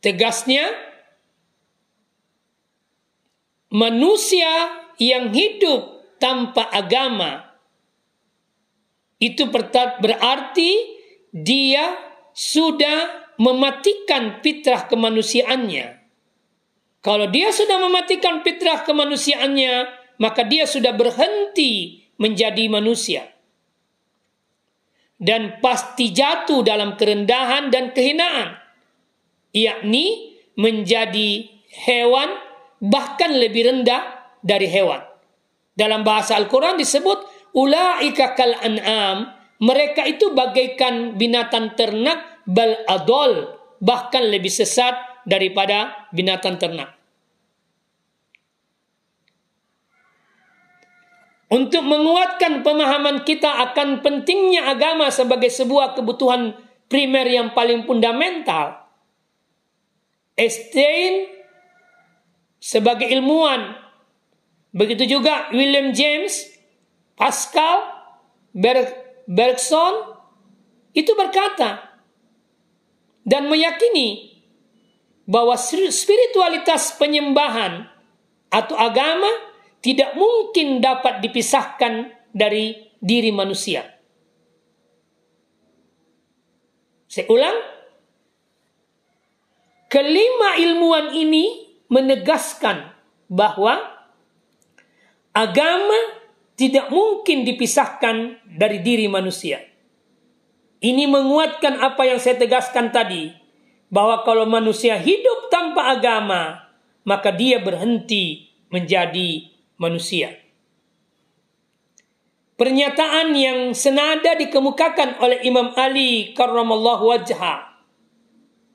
Tegasnya 0.00 0.64
manusia 3.70 4.48
yang 4.96 5.32
hidup 5.32 6.00
tanpa 6.20 6.68
agama 6.68 7.50
itu 9.20 9.44
berarti 10.00 10.70
dia 11.32 11.92
sudah 12.32 13.32
mematikan 13.40 14.44
fitrah 14.44 14.88
kemanusiaannya. 14.88 15.86
Kalau 17.00 17.26
dia 17.32 17.48
sudah 17.48 17.80
mematikan 17.80 18.44
fitrah 18.44 18.84
kemanusiaannya, 18.84 19.74
maka 20.20 20.44
dia 20.44 20.68
sudah 20.68 20.92
berhenti 20.92 22.04
menjadi 22.20 22.68
manusia. 22.68 23.24
Dan 25.16 25.60
pasti 25.64 26.12
jatuh 26.12 26.60
dalam 26.60 26.96
kerendahan 27.00 27.72
dan 27.72 27.96
kehinaan. 27.96 28.59
Yakni 29.50 30.36
menjadi 30.54 31.48
hewan 31.86 32.28
bahkan 32.80 33.34
lebih 33.34 33.66
rendah 33.70 34.30
dari 34.40 34.66
hewan. 34.70 35.02
Dalam 35.74 36.02
bahasa 36.02 36.36
Al-Quran 36.36 36.76
disebut 36.80 37.52
ulaika 37.56 38.34
kal 38.36 38.56
an'am 38.62 39.40
mereka 39.60 40.08
itu 40.08 40.32
bagaikan 40.32 41.20
binatang 41.20 41.76
ternak 41.76 42.40
bal 42.48 42.80
adol, 42.88 43.60
bahkan 43.84 44.24
lebih 44.24 44.48
sesat 44.48 44.96
daripada 45.28 46.08
binatang 46.16 46.56
ternak. 46.56 46.96
Untuk 51.50 51.82
menguatkan 51.82 52.62
pemahaman 52.62 53.26
kita 53.26 53.50
akan 53.70 54.00
pentingnya 54.00 54.70
agama 54.70 55.10
sebagai 55.10 55.50
sebuah 55.50 55.98
kebutuhan 55.98 56.54
primer 56.86 57.26
yang 57.26 57.52
paling 57.52 57.84
fundamental, 57.84 58.80
Einstein 60.40 61.28
sebagai 62.56 63.04
ilmuwan, 63.12 63.76
begitu 64.72 65.04
juga 65.04 65.52
William 65.52 65.92
James, 65.92 66.48
Pascal, 67.12 67.92
Ber 68.56 68.88
Bergson 69.28 70.16
itu 70.96 71.12
berkata 71.12 71.92
dan 73.22 73.46
meyakini 73.46 74.40
bahwa 75.28 75.54
spiritualitas 75.92 76.96
penyembahan 76.98 77.86
atau 78.50 78.74
agama 78.74 79.30
tidak 79.78 80.18
mungkin 80.18 80.82
dapat 80.82 81.22
dipisahkan 81.22 82.10
dari 82.34 82.90
diri 82.98 83.30
manusia. 83.30 83.86
Saya 87.06 87.26
ulang, 87.30 87.58
kelima 89.90 90.56
ilmuwan 90.56 91.12
ini 91.12 91.66
menegaskan 91.90 92.94
bahwa 93.26 93.76
agama 95.34 95.98
tidak 96.54 96.88
mungkin 96.94 97.42
dipisahkan 97.42 98.38
dari 98.46 98.78
diri 98.80 99.10
manusia. 99.10 99.58
Ini 100.80 101.04
menguatkan 101.10 101.82
apa 101.82 102.08
yang 102.08 102.22
saya 102.22 102.40
tegaskan 102.40 102.88
tadi, 102.88 103.28
bahwa 103.92 104.22
kalau 104.24 104.48
manusia 104.48 104.96
hidup 104.96 105.52
tanpa 105.52 105.92
agama, 105.92 106.72
maka 107.04 107.34
dia 107.34 107.60
berhenti 107.60 108.48
menjadi 108.72 109.50
manusia. 109.76 110.40
Pernyataan 112.56 113.32
yang 113.36 113.72
senada 113.72 114.36
dikemukakan 114.36 115.20
oleh 115.20 115.40
Imam 115.48 115.72
Ali 115.80 116.36
karramallahu 116.36 117.08
wajha 117.08 117.69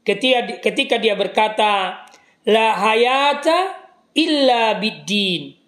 ketika 0.05 0.61
ketika 0.61 0.95
dia 1.01 1.17
berkata 1.17 2.05
la 2.45 2.77
hayata 2.77 3.73
illa 4.13 4.77
biddin 4.77 5.65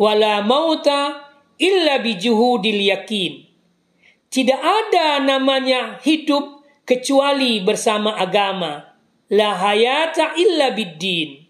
wala 0.00 0.44
mauta 0.44 1.26
illa 1.56 1.98
bijuhudil 2.00 2.80
yakin. 2.80 3.44
Tidak 4.28 4.60
ada 4.60 5.24
namanya 5.24 5.96
hidup 6.04 6.64
kecuali 6.84 7.64
bersama 7.64 8.16
agama. 8.16 8.84
La 9.32 9.56
hayata 9.56 10.36
illa 10.36 10.70
biddin. 10.76 11.48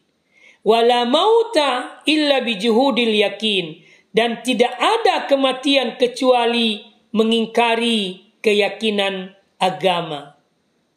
Wala 0.63 1.07
mauta 1.07 2.03
illa 2.07 2.43
bijuhudil 2.43 3.15
yakin. 3.27 3.83
Dan 4.15 4.41
tidak 4.41 4.73
ada 4.81 5.29
kematian 5.29 6.01
kecuali 6.01 6.81
mengingkari 7.13 8.33
keyakinan 8.41 9.37
agama. 9.61 10.36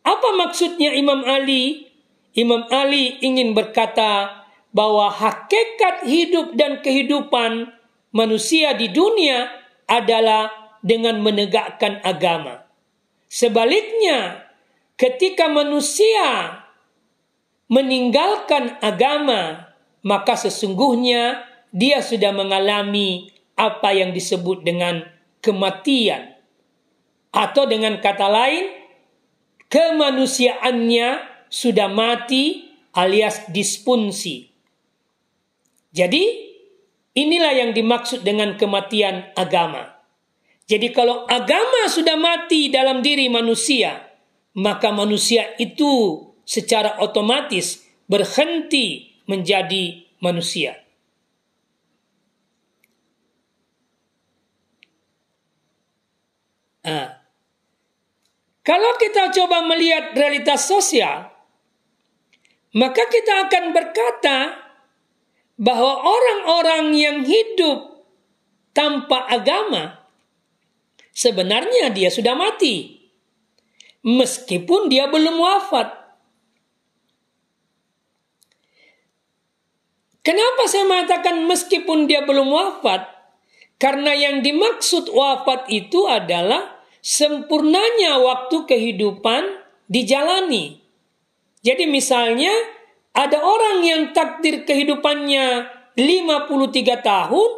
Apa 0.10 0.34
maksudnya 0.34 0.90
Imam 0.98 1.22
Ali? 1.22 1.86
Imam 2.34 2.66
Ali 2.74 3.22
ingin 3.22 3.54
berkata 3.54 4.42
bahwa 4.74 5.14
hakikat 5.14 6.10
hidup 6.10 6.58
dan 6.58 6.82
kehidupan 6.82 7.70
manusia 8.10 8.74
di 8.74 8.90
dunia 8.90 9.54
adalah 9.86 10.50
dengan 10.82 11.22
menegakkan 11.22 12.02
agama. 12.02 12.66
Sebaliknya, 13.30 14.50
ketika 14.98 15.46
manusia 15.46 16.62
meninggalkan 17.70 18.82
agama, 18.82 19.74
maka 20.02 20.34
sesungguhnya 20.34 21.46
dia 21.70 22.02
sudah 22.02 22.34
mengalami 22.34 23.30
apa 23.54 23.94
yang 23.94 24.10
disebut 24.10 24.66
dengan 24.66 25.06
kematian, 25.46 26.34
atau 27.30 27.70
dengan 27.70 28.02
kata 28.02 28.26
lain, 28.26 28.79
kemanusiaannya 29.70 31.08
sudah 31.50 31.88
mati 31.90 32.74
alias 32.94 33.48
disfungsi. 33.54 34.50
Jadi, 35.90 36.50
Inilah 37.20 37.52
yang 37.52 37.72
dimaksud 37.76 38.24
dengan 38.24 38.56
kematian 38.56 39.36
agama. 39.36 39.98
Jadi 40.70 40.94
kalau 40.96 41.28
agama 41.28 41.92
sudah 41.92 42.16
mati 42.16 42.72
dalam 42.72 43.04
diri 43.04 43.28
manusia, 43.28 44.08
maka 44.56 44.94
manusia 44.96 45.58
itu 45.60 46.22
secara 46.48 47.02
otomatis 47.04 47.84
berhenti 48.08 49.20
menjadi 49.28 50.06
manusia. 50.24 50.80
Nah, 56.88 57.19
kalau 58.64 58.92
kita 59.00 59.32
coba 59.32 59.64
melihat 59.64 60.12
realitas 60.14 60.68
sosial, 60.68 61.32
maka 62.76 63.04
kita 63.08 63.50
akan 63.50 63.74
berkata 63.74 64.38
bahwa 65.60 65.94
orang-orang 66.00 66.96
yang 66.96 67.18
hidup 67.26 68.08
tanpa 68.72 69.28
agama 69.28 70.00
sebenarnya 71.12 71.92
dia 71.92 72.08
sudah 72.08 72.32
mati. 72.38 72.96
Meskipun 74.00 74.88
dia 74.88 75.12
belum 75.12 75.36
wafat. 75.44 76.00
Kenapa 80.24 80.72
saya 80.72 80.88
mengatakan 80.88 81.44
meskipun 81.44 82.08
dia 82.08 82.24
belum 82.24 82.48
wafat? 82.48 83.12
Karena 83.76 84.16
yang 84.16 84.40
dimaksud 84.40 85.12
wafat 85.12 85.68
itu 85.68 86.08
adalah 86.08 86.79
sempurnanya 87.00 88.20
waktu 88.20 88.68
kehidupan 88.68 89.44
dijalani. 89.88 90.80
Jadi 91.60 91.88
misalnya 91.90 92.52
ada 93.12 93.44
orang 93.44 93.84
yang 93.84 94.02
takdir 94.16 94.64
kehidupannya 94.64 95.68
53 96.00 97.04
tahun, 97.04 97.50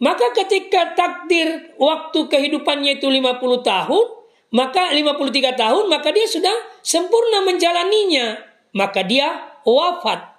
maka 0.00 0.32
ketika 0.32 0.96
takdir 0.96 1.76
waktu 1.76 2.24
kehidupannya 2.30 2.96
itu 2.96 3.08
50 3.10 3.60
tahun, 3.60 4.06
maka 4.50 4.90
53 4.96 5.60
tahun, 5.60 5.84
maka 5.92 6.08
dia 6.10 6.26
sudah 6.26 6.56
sempurna 6.80 7.44
menjalaninya. 7.44 8.40
Maka 8.70 9.02
dia 9.02 9.58
wafat. 9.66 10.30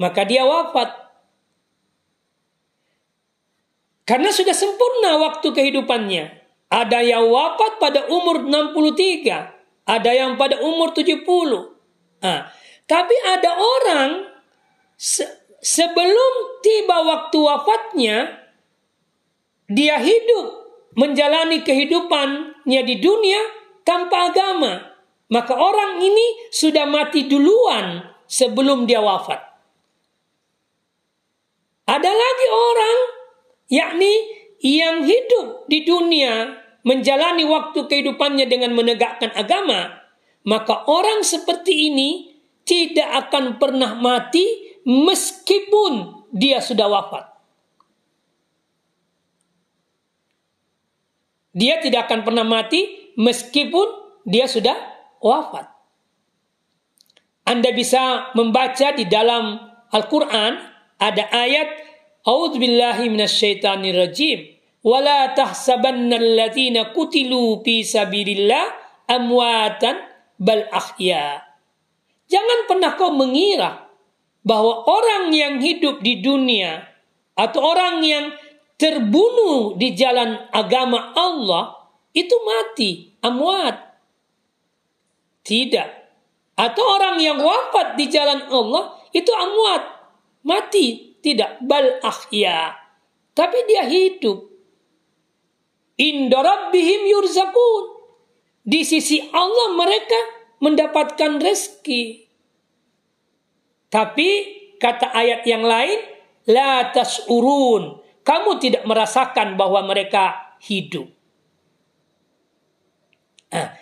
Maka 0.00 0.24
dia 0.24 0.44
wafat. 0.44 0.88
Karena 4.08 4.32
sudah 4.32 4.56
sempurna 4.56 5.20
waktu 5.20 5.52
kehidupannya. 5.52 6.37
Ada 6.68 7.00
yang 7.00 7.32
wafat 7.32 7.80
pada 7.80 8.00
umur 8.12 8.44
63, 8.44 9.88
ada 9.88 10.10
yang 10.12 10.36
pada 10.36 10.60
umur 10.60 10.92
70. 10.92 11.24
Nah, 12.20 12.52
tapi 12.84 13.16
ada 13.24 13.50
orang 13.56 14.10
sebelum 15.64 16.32
tiba 16.60 16.96
waktu 17.08 17.38
wafatnya, 17.40 18.16
dia 19.68 19.96
hidup 19.96 20.46
menjalani 20.92 21.64
kehidupannya 21.64 22.80
di 22.84 22.96
dunia 23.00 23.40
tanpa 23.84 24.28
agama. 24.28 24.92
Maka 25.28 25.52
orang 25.56 26.00
ini 26.00 26.52
sudah 26.52 26.88
mati 26.88 27.28
duluan 27.28 28.00
sebelum 28.28 28.88
dia 28.88 29.00
wafat. 29.00 29.40
Ada 31.88 32.12
lagi 32.12 32.46
orang, 32.52 32.98
yakni 33.72 34.37
yang 34.62 35.06
hidup 35.06 35.70
di 35.70 35.86
dunia 35.86 36.58
menjalani 36.82 37.46
waktu 37.46 37.86
kehidupannya 37.86 38.46
dengan 38.50 38.74
menegakkan 38.74 39.30
agama, 39.34 40.02
maka 40.46 40.86
orang 40.88 41.22
seperti 41.22 41.90
ini 41.90 42.38
tidak 42.66 43.28
akan 43.28 43.56
pernah 43.60 43.96
mati 43.98 44.44
meskipun 44.86 46.24
dia 46.32 46.60
sudah 46.60 46.86
wafat. 46.88 47.24
Dia 51.58 51.82
tidak 51.82 52.06
akan 52.06 52.22
pernah 52.22 52.46
mati 52.46 53.12
meskipun 53.18 53.88
dia 54.28 54.46
sudah 54.46 54.76
wafat. 55.18 55.66
Anda 57.48 57.72
bisa 57.72 58.30
membaca 58.36 58.92
di 58.92 59.08
dalam 59.08 59.56
Al-Quran 59.88 60.52
ada 61.00 61.24
ayat 61.32 61.87
A'udzubillahi 62.28 63.08
minasyaitonir 63.08 63.96
rajim. 63.96 64.52
Wala 64.84 65.32
tahsabanna 65.32 66.20
alladziina 66.20 66.92
kutilu 66.92 67.64
fi 67.64 67.80
sabilillah 67.80 68.68
amwatan 69.08 69.96
bal 70.36 70.68
ahya. 70.68 71.40
Jangan 72.28 72.68
pernah 72.68 72.92
kau 73.00 73.16
mengira 73.16 73.88
bahwa 74.44 74.84
orang 74.84 75.32
yang 75.32 75.56
hidup 75.58 76.04
di 76.04 76.20
dunia 76.20 76.84
atau 77.32 77.64
orang 77.64 78.04
yang 78.04 78.36
terbunuh 78.76 79.74
di 79.80 79.96
jalan 79.96 80.36
agama 80.52 81.16
Allah 81.16 81.90
itu 82.12 82.36
mati, 82.44 83.16
amwat. 83.24 83.76
Tidak. 85.42 85.88
Atau 86.60 86.84
orang 86.84 87.16
yang 87.22 87.40
wafat 87.40 87.96
di 87.96 88.10
jalan 88.12 88.44
Allah 88.52 89.00
itu 89.16 89.32
amwat, 89.32 89.82
mati, 90.44 91.07
tidak 91.22 91.58
bal 91.64 91.98
ahya. 92.02 92.76
Tapi 93.34 93.58
dia 93.70 93.86
hidup. 93.86 94.50
Inda 95.98 96.42
rabbihim 96.42 97.06
yurzakun. 97.10 97.84
Di 98.62 98.84
sisi 98.84 99.22
Allah 99.32 99.74
mereka 99.74 100.20
mendapatkan 100.60 101.40
rezeki. 101.40 102.28
Tapi 103.88 104.28
kata 104.76 105.10
ayat 105.16 105.42
yang 105.48 105.64
lain, 105.64 105.98
la 106.50 106.92
tas'urun. 106.92 108.04
Kamu 108.20 108.60
tidak 108.60 108.84
merasakan 108.84 109.56
bahwa 109.56 109.88
mereka 109.88 110.56
hidup. 110.60 111.08
Nah, 113.48 113.72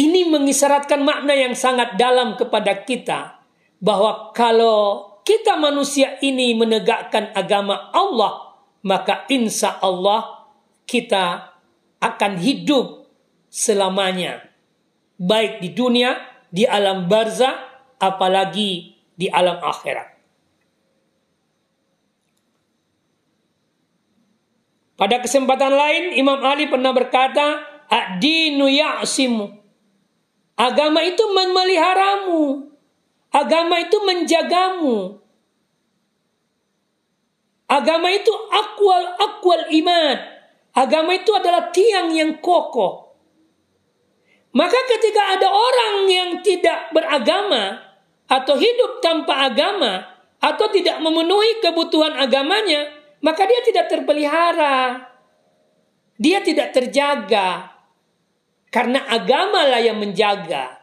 ini 0.00 0.24
mengisyaratkan 0.24 1.04
makna 1.04 1.36
yang 1.36 1.52
sangat 1.52 2.00
dalam 2.00 2.40
kepada 2.40 2.80
kita 2.88 3.44
bahwa 3.76 4.32
kalau 4.32 5.11
kita 5.22 5.54
manusia 5.58 6.18
ini 6.22 6.54
menegakkan 6.54 7.30
agama 7.34 7.90
Allah, 7.94 8.58
maka 8.82 9.26
insya 9.30 9.78
Allah 9.78 10.50
kita 10.86 11.54
akan 12.02 12.32
hidup 12.42 13.06
selamanya. 13.46 14.42
Baik 15.22 15.62
di 15.62 15.70
dunia, 15.70 16.18
di 16.50 16.66
alam 16.66 17.06
barzah, 17.06 17.54
apalagi 18.02 18.98
di 19.14 19.30
alam 19.30 19.62
akhirat. 19.62 20.08
Pada 24.98 25.18
kesempatan 25.18 25.72
lain 25.72 26.04
Imam 26.18 26.38
Ali 26.42 26.66
pernah 26.70 26.90
berkata, 26.94 27.62
"Ad-dinu 27.90 28.70
ya'simu." 28.70 29.50
Agama 30.58 31.02
itu 31.02 31.22
memeliharamu. 31.26 32.71
Agama 33.32 33.80
itu 33.80 33.96
menjagamu. 34.04 35.18
Agama 37.66 38.12
itu 38.12 38.32
akwal 38.52 39.16
akwal 39.16 39.64
iman. 39.72 40.16
Agama 40.76 41.16
itu 41.16 41.32
adalah 41.32 41.72
tiang 41.72 42.12
yang 42.12 42.40
kokoh. 42.44 43.16
Maka 44.52 44.76
ketika 44.84 45.32
ada 45.40 45.48
orang 45.48 45.96
yang 46.12 46.30
tidak 46.44 46.92
beragama, 46.92 47.92
atau 48.32 48.56
hidup 48.56 49.04
tanpa 49.04 49.44
agama 49.44 50.08
atau 50.40 50.66
tidak 50.72 50.98
memenuhi 51.04 51.60
kebutuhan 51.62 52.16
agamanya, 52.18 52.90
maka 53.22 53.46
dia 53.46 53.60
tidak 53.62 53.86
terpelihara. 53.92 55.06
Dia 56.18 56.42
tidak 56.42 56.74
terjaga. 56.74 57.70
Karena 58.72 59.06
agamalah 59.06 59.78
yang 59.78 60.02
menjaga. 60.02 60.81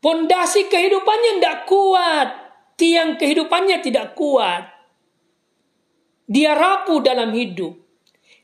Pondasi 0.00 0.72
kehidupannya 0.72 1.40
tidak 1.40 1.68
kuat. 1.68 2.28
Tiang 2.80 3.20
kehidupannya 3.20 3.84
tidak 3.84 4.16
kuat. 4.16 4.64
Dia 6.24 6.56
rapuh 6.56 7.04
dalam 7.04 7.36
hidup. 7.36 7.76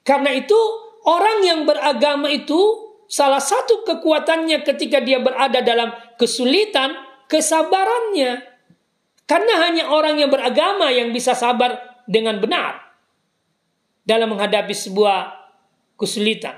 Karena 0.04 0.36
itu 0.36 0.58
orang 1.08 1.38
yang 1.40 1.60
beragama 1.64 2.28
itu 2.28 2.60
salah 3.08 3.40
satu 3.40 3.88
kekuatannya 3.88 4.60
ketika 4.66 5.00
dia 5.00 5.16
berada 5.16 5.64
dalam 5.64 5.96
kesulitan, 6.20 6.92
kesabarannya. 7.32 8.44
Karena 9.24 9.54
hanya 9.66 9.88
orang 9.90 10.20
yang 10.20 10.28
beragama 10.28 10.92
yang 10.92 11.10
bisa 11.10 11.32
sabar 11.32 12.04
dengan 12.06 12.38
benar 12.38 12.84
dalam 14.06 14.30
menghadapi 14.36 14.70
sebuah 14.70 15.34
kesulitan. 15.98 16.54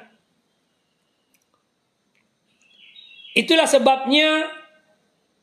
Itulah 3.33 3.71
sebabnya 3.71 4.58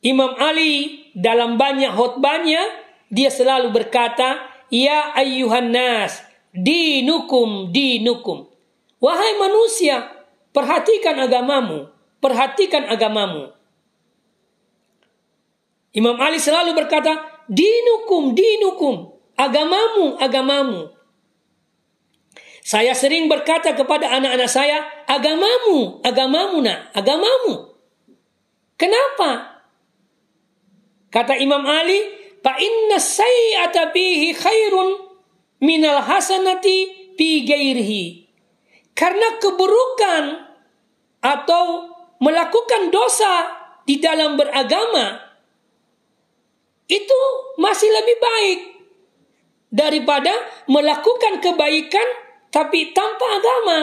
Imam 0.04 0.36
Ali 0.36 1.06
dalam 1.16 1.56
banyak 1.56 1.92
khutbahnya 1.94 2.60
dia 3.08 3.30
selalu 3.30 3.72
berkata, 3.72 4.44
"Ya 4.68 5.14
ayyuhan 5.16 5.72
nas, 5.72 6.20
dinukum 6.52 7.70
dinukum." 7.72 8.50
Wahai 8.96 9.36
manusia, 9.36 10.16
Perhatikan 10.56 11.20
agamamu, 11.20 11.92
perhatikan 12.16 12.88
agamamu. 12.88 13.52
Imam 15.92 16.16
Ali 16.16 16.40
selalu 16.40 16.72
berkata, 16.72 17.44
dinukum, 17.44 18.32
dinukum, 18.32 19.20
agamamu, 19.36 20.16
agamamu. 20.16 20.96
Saya 22.64 22.96
sering 22.96 23.28
berkata 23.28 23.76
kepada 23.76 24.16
anak-anak 24.16 24.48
saya, 24.48 24.80
agamamu, 25.04 26.00
agamamu 26.00 26.64
nak, 26.64 26.88
agamamu. 26.96 27.76
Kenapa? 28.80 29.55
Kata 31.16 31.32
Imam 31.40 31.64
Ali, 31.64 31.96
fa 32.44 32.60
inna 32.60 33.00
sayyata 33.00 33.88
bihi 33.88 34.36
khairun 34.36 35.00
minal 35.64 36.04
hasanati 36.04 37.08
bi 37.16 37.40
gairihi. 37.40 38.28
Karena 38.92 39.40
keburukan 39.40 40.44
atau 41.24 41.88
melakukan 42.20 42.92
dosa 42.92 43.48
di 43.88 43.96
dalam 43.96 44.36
beragama 44.36 45.24
itu 46.84 47.20
masih 47.56 47.88
lebih 47.88 48.16
baik 48.20 48.60
daripada 49.72 50.36
melakukan 50.68 51.40
kebaikan 51.40 52.08
tapi 52.52 52.92
tanpa 52.92 53.26
agama. 53.40 53.78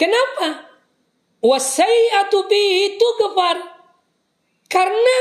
Kenapa? 0.00 0.71
Bihi 1.42 2.96
tughfar. 2.96 3.58
Karena 4.70 5.18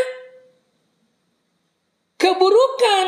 keburukan 2.15 3.05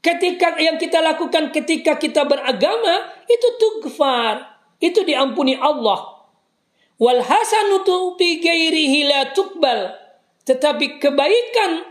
ketika 0.00 0.56
yang 0.56 0.80
kita 0.80 1.04
lakukan 1.04 1.52
ketika 1.52 2.00
kita 2.00 2.24
beragama 2.24 3.12
itu 3.28 3.48
tughfar. 3.60 4.56
Itu 4.80 5.04
diampuni 5.04 5.56
Allah. 5.56 6.26
Wal 6.98 7.20
hasanutu 7.22 8.16
bi 8.16 8.40
ghairihi 8.40 9.00
la 9.08 9.32
tuqbal. 9.32 9.92
Tetapi 10.44 11.00
kebaikan 11.00 11.84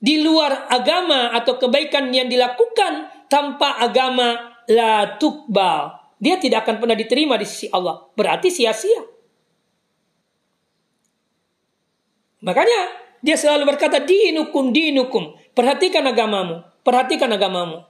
di 0.00 0.24
luar 0.24 0.66
agama 0.72 1.30
atau 1.36 1.60
kebaikan 1.60 2.10
yang 2.10 2.26
dilakukan 2.26 3.26
tanpa 3.30 3.78
agama 3.78 4.56
la 4.66 5.20
tuqbal. 5.20 5.98
Dia 6.20 6.36
tidak 6.36 6.66
akan 6.66 6.82
pernah 6.82 6.96
diterima 6.96 7.36
di 7.38 7.46
sisi 7.46 7.70
Allah. 7.70 8.08
Berarti 8.16 8.50
sia-sia. 8.50 9.19
Makanya 12.40 12.80
dia 13.20 13.36
selalu 13.36 13.76
berkata 13.76 14.00
dinukum 14.00 14.72
dinukum. 14.72 15.36
Perhatikan 15.52 16.04
agamamu, 16.08 16.64
perhatikan 16.80 17.28
agamamu. 17.32 17.84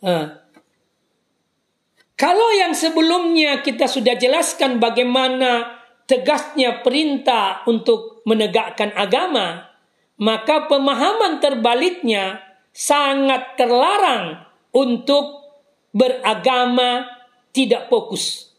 Nah. 0.00 0.40
Kalau 2.20 2.52
yang 2.52 2.76
sebelumnya 2.76 3.64
kita 3.64 3.88
sudah 3.88 4.12
jelaskan 4.12 4.76
bagaimana 4.76 5.80
tegasnya 6.04 6.84
perintah 6.84 7.64
untuk 7.64 8.20
menegakkan 8.28 8.92
agama, 8.92 9.72
maka 10.20 10.68
pemahaman 10.68 11.40
terbaliknya 11.40 12.44
sangat 12.76 13.56
terlarang 13.56 14.44
untuk 14.68 15.39
beragama 15.90 17.06
tidak 17.50 17.90
fokus 17.90 18.54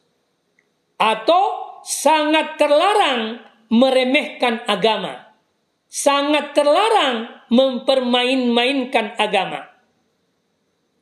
atau 1.00 1.80
sangat 1.82 2.60
terlarang 2.60 3.42
meremehkan 3.72 4.62
agama 4.68 5.32
sangat 5.92 6.56
terlarang 6.56 7.28
mempermain-mainkan 7.52 9.20
agama. 9.20 9.68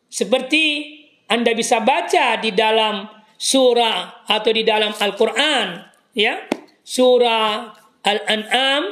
Seperti 0.10 0.98
Anda 1.30 1.54
bisa 1.54 1.86
baca 1.86 2.42
di 2.42 2.50
dalam 2.50 3.06
surah 3.38 4.26
atau 4.26 4.50
di 4.50 4.66
dalam 4.66 4.90
Al-Qur'an 4.98 5.86
ya. 6.18 6.50
Surah 6.82 7.70
Al-An'am 8.02 8.90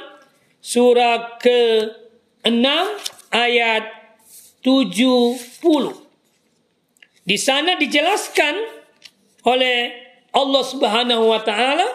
surah 0.62 1.42
ke-6 1.42 2.70
ayat 3.34 3.90
70 4.62 6.07
di 7.28 7.36
sana 7.36 7.76
dijelaskan 7.76 8.56
oleh 9.44 9.92
Allah 10.32 10.64
Subhanahu 10.64 11.28
wa 11.28 11.44
taala 11.44 11.88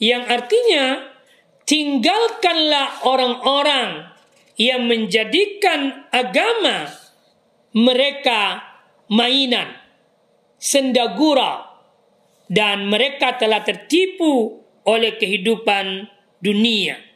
yang 0.00 0.24
artinya 0.24 1.12
tinggalkanlah 1.68 3.04
orang-orang 3.04 4.08
yang 4.56 4.88
menjadikan 4.88 6.08
agama 6.08 6.88
mereka 7.76 8.64
mainan, 9.12 9.76
sendagura 10.56 11.68
dan 12.48 12.88
mereka 12.88 13.36
telah 13.36 13.60
tertipu 13.60 14.60
oleh 14.88 15.16
kehidupan 15.20 16.08
dunia. 16.40 17.11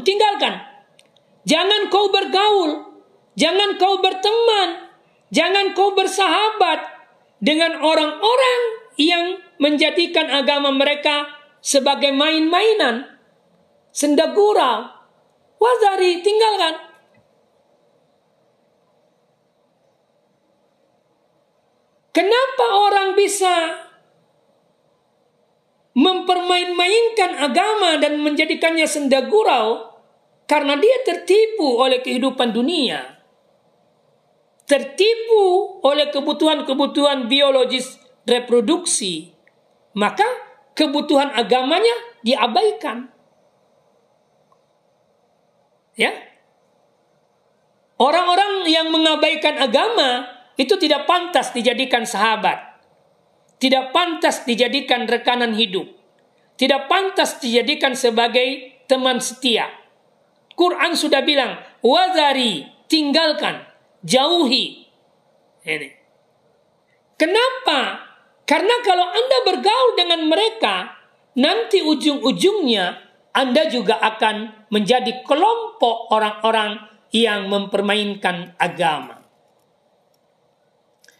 Tinggalkan. 0.00 0.64
Jangan 1.44 1.92
kau 1.92 2.08
bergaul. 2.08 2.88
Jangan 3.36 3.76
kau 3.76 4.00
berteman. 4.00 4.88
Jangan 5.28 5.76
kau 5.76 5.92
bersahabat 5.92 6.88
dengan 7.44 7.78
orang-orang 7.84 8.60
yang 8.96 9.38
menjadikan 9.60 10.32
agama 10.32 10.72
mereka 10.72 11.37
sebagai 11.58 12.14
main-mainan, 12.14 13.18
sendagura, 13.90 15.04
wazari, 15.58 16.22
tinggalkan. 16.22 16.88
Kenapa 22.14 22.66
orang 22.90 23.14
bisa 23.14 23.54
mempermain-mainkan 25.94 27.38
agama 27.38 27.94
dan 28.02 28.18
menjadikannya 28.18 28.90
sendagurau? 28.90 29.94
Karena 30.48 30.80
dia 30.80 31.04
tertipu 31.04 31.78
oleh 31.78 32.00
kehidupan 32.00 32.56
dunia. 32.56 33.20
Tertipu 34.64 35.78
oleh 35.84 36.08
kebutuhan-kebutuhan 36.08 37.28
biologis 37.28 38.00
reproduksi. 38.24 39.36
Maka 39.92 40.47
kebutuhan 40.78 41.34
agamanya 41.34 42.22
diabaikan. 42.22 43.10
Ya. 45.98 46.14
Orang-orang 47.98 48.70
yang 48.70 48.94
mengabaikan 48.94 49.58
agama 49.58 50.30
itu 50.54 50.78
tidak 50.78 51.10
pantas 51.10 51.50
dijadikan 51.50 52.06
sahabat. 52.06 52.78
Tidak 53.58 53.90
pantas 53.90 54.46
dijadikan 54.46 55.10
rekanan 55.10 55.58
hidup. 55.58 55.90
Tidak 56.54 56.86
pantas 56.86 57.42
dijadikan 57.42 57.98
sebagai 57.98 58.78
teman 58.86 59.18
setia. 59.18 59.66
Quran 60.54 60.94
sudah 60.94 61.26
bilang, 61.26 61.58
wazari, 61.82 62.70
tinggalkan, 62.86 63.66
jauhi. 64.06 64.86
Ini. 65.66 65.90
Kenapa 67.18 68.07
karena 68.48 68.80
kalau 68.80 69.04
Anda 69.04 69.38
bergaul 69.44 69.92
dengan 69.92 70.24
mereka, 70.24 70.96
nanti 71.36 71.84
ujung-ujungnya 71.84 72.96
Anda 73.36 73.68
juga 73.68 74.00
akan 74.00 74.66
menjadi 74.72 75.20
kelompok 75.28 76.08
orang-orang 76.08 76.80
yang 77.12 77.52
mempermainkan 77.52 78.56
agama. 78.56 79.20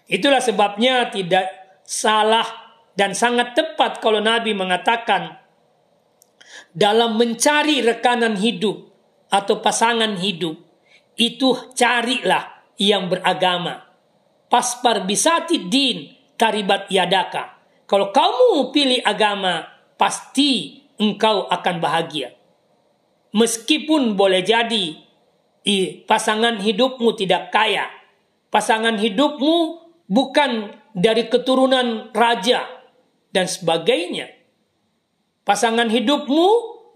Itulah 0.08 0.40
sebabnya 0.40 1.12
tidak 1.12 1.52
salah 1.84 2.48
dan 2.96 3.12
sangat 3.12 3.52
tepat 3.52 4.00
kalau 4.00 4.24
Nabi 4.24 4.56
mengatakan 4.56 5.36
dalam 6.72 7.20
mencari 7.20 7.84
rekanan 7.84 8.40
hidup 8.40 8.88
atau 9.28 9.60
pasangan 9.60 10.16
hidup 10.16 10.56
itu 11.20 11.52
carilah 11.76 12.64
yang 12.80 13.12
beragama. 13.12 13.84
Paspar 14.48 15.04
bisati 15.04 15.68
din 15.68 16.17
taribat 16.38 16.86
yadaka. 16.88 17.58
Kalau 17.90 18.14
kamu 18.14 18.70
pilih 18.70 19.02
agama, 19.02 19.66
pasti 19.98 20.80
engkau 20.96 21.50
akan 21.50 21.76
bahagia. 21.82 22.32
Meskipun 23.34 24.16
boleh 24.16 24.40
jadi 24.40 24.96
pasangan 26.08 26.64
hidupmu 26.64 27.12
tidak 27.12 27.52
kaya, 27.52 27.90
pasangan 28.48 28.96
hidupmu 28.96 29.56
bukan 30.08 30.72
dari 30.96 31.28
keturunan 31.28 32.08
raja 32.16 32.64
dan 33.34 33.44
sebagainya. 33.44 34.32
Pasangan 35.44 35.92
hidupmu 35.92 36.46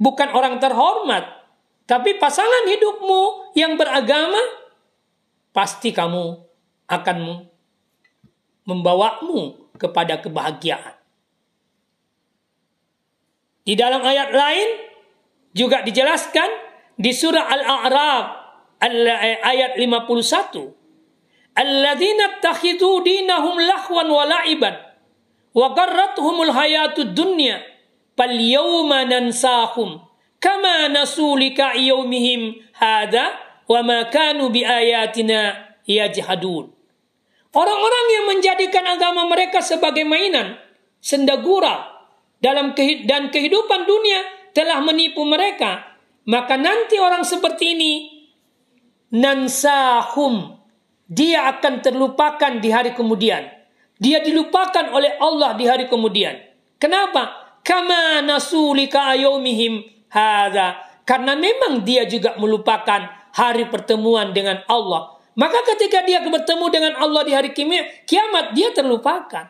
bukan 0.00 0.28
orang 0.33 0.57
terhormat, 0.61 1.24
tapi 1.85 2.16
pasangan 2.16 2.68
hidupmu 2.68 3.52
yang 3.57 3.76
beragama 3.76 4.40
pasti 5.52 5.92
kamu 5.92 6.40
akan 6.88 7.48
membawamu 8.68 9.70
kepada 9.79 10.22
kebahagiaan. 10.22 10.94
Di 13.62 13.79
dalam 13.79 14.03
ayat 14.03 14.31
lain 14.35 14.68
juga 15.55 15.87
dijelaskan 15.87 16.51
di 16.98 17.14
surah 17.14 17.46
Al-A'raf 17.46 18.25
ayat 19.46 19.79
51. 19.79 21.55
Alladzina 21.55 22.42
takhidhu 22.42 23.05
dinahum 23.05 23.61
lahwan 23.61 24.09
wa 24.09 24.25
la'iban 24.25 24.75
wa 25.53 25.66
garratuhumul 25.77 26.48
hayatud 26.48 27.12
dunya 27.12 27.61
fal 28.16 28.33
yawma 28.33 29.05
nansahum 29.05 30.01
kama 30.40 30.88
nasu 30.88 31.37
lika 31.37 31.77
yaumihim 31.77 32.57
hadha 32.72 33.37
wa 33.68 33.81
ma 33.85 34.09
kanu 34.09 34.48
bi 34.48 34.64
ayatina 34.64 35.70
yajhadun. 35.87 36.72
Orang-orang 37.53 38.07
yang 38.17 38.25
menjadikan 38.33 38.85
agama 38.88 39.29
mereka 39.29 39.61
sebagai 39.61 40.09
mainan, 40.09 40.57
sendagura 41.05 41.93
dalam 42.41 42.73
dan 43.05 43.29
kehidupan 43.29 43.85
dunia 43.85 44.21
telah 44.57 44.81
menipu 44.81 45.21
mereka. 45.29 46.01
Maka 46.25 46.57
nanti 46.57 46.97
orang 46.97 47.27
seperti 47.29 47.77
ini 47.77 47.93
nansahum 49.12 50.57
dia 51.12 51.45
akan 51.53 51.85
terlupakan 51.85 52.57
di 52.57 52.73
hari 52.73 52.97
kemudian. 52.97 53.45
Dia 54.01 54.25
dilupakan 54.25 54.88
oleh 54.97 55.21
Allah 55.21 55.53
di 55.55 55.69
hari 55.69 55.93
kemudian. 55.93 56.41
Kenapa? 56.81 57.37
Kama 57.61 58.25
nasulika 58.25 59.12
ayomihim 59.12 59.85
hadza. 60.09 60.81
Karena 61.05 61.37
memang 61.37 61.85
dia 61.85 62.09
juga 62.09 62.35
melupakan 62.41 63.07
hari 63.37 63.69
pertemuan 63.69 64.33
dengan 64.33 64.65
Allah. 64.67 65.12
Maka 65.33 65.64
ketika 65.75 66.05
dia 66.05 66.21
bertemu 66.21 66.66
dengan 66.68 66.92
Allah 67.01 67.23
di 67.25 67.33
hari 67.33 67.51
kiamat, 67.57 68.53
dia 68.53 68.68
terlupakan. 68.77 69.49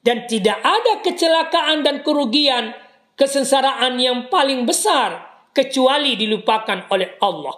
Dan 0.00 0.24
tidak 0.24 0.56
ada 0.64 1.04
kecelakaan 1.04 1.84
dan 1.84 2.00
kerugian, 2.00 2.72
kesengsaraan 3.18 4.00
yang 4.00 4.32
paling 4.32 4.64
besar 4.64 5.28
kecuali 5.52 6.16
dilupakan 6.16 6.88
oleh 6.88 7.20
Allah. 7.20 7.56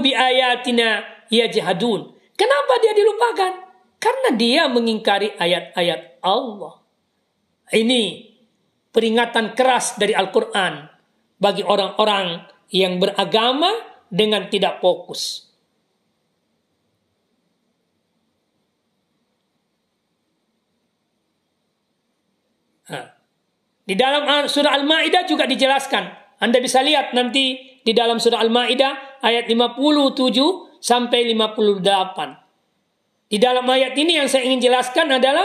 Bi 0.00 0.12
ayatina 0.14 1.02
yajhadun. 1.32 2.14
Kenapa 2.38 2.72
dia 2.78 2.92
dilupakan? 2.94 3.52
Karena 4.00 4.28
dia 4.32 4.64
mengingkari 4.70 5.34
ayat-ayat 5.34 6.22
Allah. 6.22 6.80
Ini 7.74 8.02
peringatan 8.94 9.52
keras 9.58 9.98
dari 10.00 10.16
Al-Quran 10.16 10.89
bagi 11.40 11.64
orang-orang 11.64 12.44
yang 12.70 13.00
beragama 13.00 13.72
dengan 14.12 14.46
tidak 14.52 14.78
fokus. 14.78 15.50
Di 23.90 23.98
dalam 23.98 24.22
surah 24.46 24.78
Al-Ma'idah 24.78 25.26
juga 25.26 25.50
dijelaskan. 25.50 26.04
Anda 26.38 26.62
bisa 26.62 26.78
lihat 26.78 27.10
nanti 27.10 27.58
di 27.82 27.90
dalam 27.90 28.22
surah 28.22 28.38
Al-Ma'idah 28.38 29.18
ayat 29.18 29.50
57 29.50 30.78
sampai 30.78 31.26
58. 31.34 31.82
Di 33.34 33.38
dalam 33.42 33.66
ayat 33.66 33.98
ini 33.98 34.22
yang 34.22 34.30
saya 34.30 34.46
ingin 34.46 34.62
jelaskan 34.62 35.10
adalah 35.10 35.42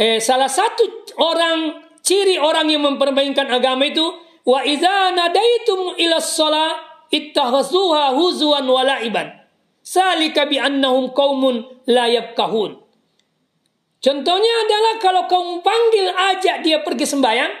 eh, 0.00 0.24
salah 0.24 0.48
satu 0.48 0.88
orang 1.20 1.84
ciri 2.00 2.40
orang 2.40 2.72
yang 2.72 2.80
mempermainkan 2.80 3.52
agama 3.52 3.84
itu 3.84 4.04
wa 4.46 4.60
idza 4.66 5.14
nadaitum 5.14 5.98
ila 5.98 6.16
shalah 6.18 6.70
ittakhadhuha 7.12 8.16
huzwan 8.16 8.66
wa 8.66 8.82
la'iban. 8.82 9.28
Salika 9.82 10.46
bi 10.46 10.62
annahum 10.62 11.10
qaumun 11.10 11.66
la 11.90 12.06
yafqahun. 12.06 12.78
Contohnya 14.02 14.52
adalah 14.66 14.94
kalau 14.98 15.22
kamu 15.30 15.52
panggil 15.62 16.06
ajak 16.10 16.56
dia 16.66 16.82
pergi 16.82 17.06
sembahyang, 17.06 17.52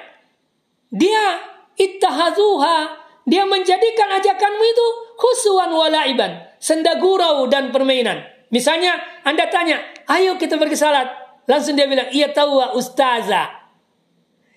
dia 0.90 1.38
ittahazuha 1.78 3.02
dia 3.22 3.46
menjadikan 3.46 4.18
ajakanmu 4.18 4.64
itu 4.66 4.86
khusuan 5.14 5.70
walaiban, 5.70 6.42
sendagurau 6.58 7.46
dan 7.46 7.70
permainan. 7.70 8.26
Misalnya 8.50 8.98
Anda 9.22 9.46
tanya, 9.46 9.78
ayo 10.10 10.34
kita 10.36 10.58
pergi 10.58 10.74
salat. 10.74 11.08
Langsung 11.46 11.78
dia 11.78 11.86
bilang, 11.86 12.10
ia 12.10 12.30
tahu 12.30 12.58
wa 12.58 12.74
ustazah. 12.74 13.70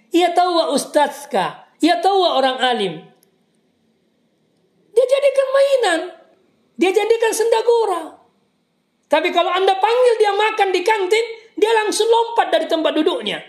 Ia 0.09 0.33
tahu 0.33 0.51
wa 0.57 0.65
ustazka. 0.73 1.64
Ia 1.83 1.99
tahu 1.99 2.19
orang 2.23 2.57
alim. 2.61 2.93
Dia 4.95 5.05
jadikan 5.05 5.47
mainan. 5.51 5.99
Dia 6.75 6.91
jadikan 6.91 7.31
sendagura. 7.35 8.03
Tapi 9.11 9.31
kalau 9.31 9.51
Anda 9.51 9.75
panggil 9.79 10.15
dia 10.19 10.31
makan 10.35 10.69
di 10.75 10.81
kantin, 10.83 11.25
dia 11.55 11.71
langsung 11.83 12.07
lompat 12.07 12.51
dari 12.51 12.67
tempat 12.67 12.91
duduknya. 12.95 13.39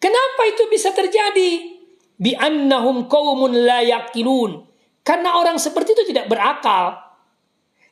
Kenapa 0.00 0.42
itu 0.48 0.64
bisa 0.72 0.90
terjadi? 0.96 1.80
bi 2.20 2.36
annahum 2.36 3.08
qaumun 3.08 3.56
la 3.64 3.80
yaqilun. 3.80 4.68
Karena 5.00 5.40
orang 5.40 5.56
seperti 5.56 5.96
itu 5.96 6.12
tidak 6.12 6.28
berakal. 6.28 7.00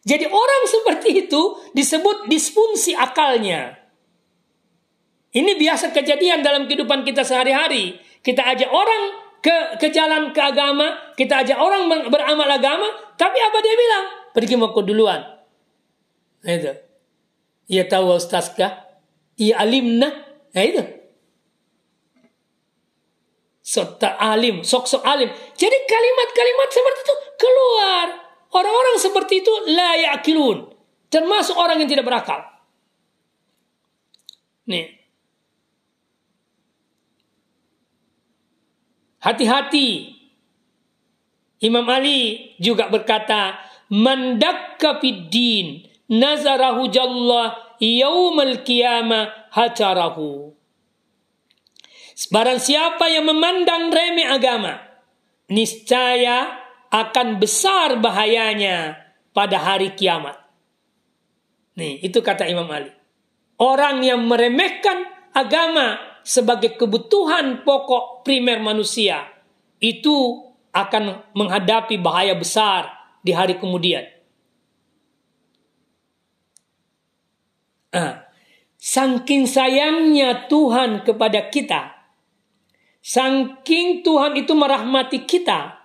Jadi 0.04 0.28
orang 0.28 0.62
seperti 0.68 1.24
itu 1.26 1.56
disebut 1.72 2.28
disfungsi 2.28 2.92
akalnya. 2.92 3.77
Ini 5.28 5.60
biasa 5.60 5.92
kejadian 5.92 6.40
dalam 6.40 6.64
kehidupan 6.64 7.04
kita 7.04 7.22
sehari-hari. 7.24 8.00
Kita 8.24 8.44
ajak 8.44 8.70
orang 8.72 9.02
ke 9.38 9.78
ke 9.78 9.88
jalan 9.94 10.34
ke 10.34 10.40
agama, 10.40 11.14
kita 11.14 11.44
ajak 11.44 11.58
orang 11.60 11.86
beramal 12.10 12.48
agama, 12.48 12.88
tapi 13.14 13.38
apa 13.38 13.58
dia 13.62 13.74
bilang? 13.76 14.04
Pergi 14.34 14.54
ke 14.56 14.80
duluan. 14.82 15.20
Nah, 16.42 16.52
itu. 16.54 16.72
Ia 17.68 17.84
tahu 17.84 18.16
ustaz 18.16 18.56
kah? 18.56 18.88
Ia 19.36 19.60
alimna. 19.60 20.08
Nah 20.56 20.64
itu 20.64 20.98
serta 23.68 24.16
alim, 24.16 24.64
sok-sok 24.64 25.04
alim. 25.04 25.28
Jadi 25.52 25.76
kalimat-kalimat 25.84 26.68
seperti 26.72 27.00
itu 27.04 27.14
keluar. 27.36 28.06
Orang-orang 28.48 28.96
seperti 28.96 29.44
itu 29.44 29.52
layak 29.68 30.24
yakilun. 30.24 30.72
Termasuk 31.12 31.52
orang 31.52 31.76
yang 31.84 31.90
tidak 31.92 32.08
berakal. 32.08 32.40
Nih. 34.64 34.97
Hati-hati. 39.18 40.14
Imam 41.58 41.86
Ali 41.90 42.54
juga 42.62 42.86
berkata, 42.86 43.58
Mandakka 43.88 45.00
fid 45.00 45.32
din 45.32 45.88
nazarahu 46.12 46.92
jallah 46.92 47.76
yaumal 47.80 48.62
qiyamah 48.62 49.50
hacarahu. 49.50 50.52
Barang 52.28 52.58
siapa 52.58 53.06
yang 53.08 53.30
memandang 53.30 53.94
remeh 53.94 54.26
agama, 54.26 54.82
niscaya 55.46 56.50
akan 56.90 57.38
besar 57.38 57.96
bahayanya 58.02 58.98
pada 59.30 59.62
hari 59.62 59.94
kiamat. 59.94 60.34
Nih, 61.78 62.02
itu 62.02 62.18
kata 62.18 62.50
Imam 62.50 62.66
Ali. 62.66 62.90
Orang 63.58 64.02
yang 64.02 64.26
meremehkan 64.26 65.06
agama 65.30 66.07
sebagai 66.28 66.76
kebutuhan 66.76 67.64
pokok 67.64 68.20
primer 68.20 68.60
manusia 68.60 69.24
itu 69.80 70.44
akan 70.76 71.24
menghadapi 71.32 71.96
bahaya 71.96 72.36
besar 72.36 72.92
di 73.24 73.32
hari 73.32 73.56
kemudian. 73.56 74.04
Ah, 77.88 78.28
saking 78.76 79.48
sayangnya 79.48 80.44
Tuhan 80.52 81.08
kepada 81.08 81.48
kita, 81.48 81.96
Saking 83.08 84.04
Tuhan 84.04 84.36
itu 84.36 84.52
merahmati 84.52 85.24
kita. 85.24 85.80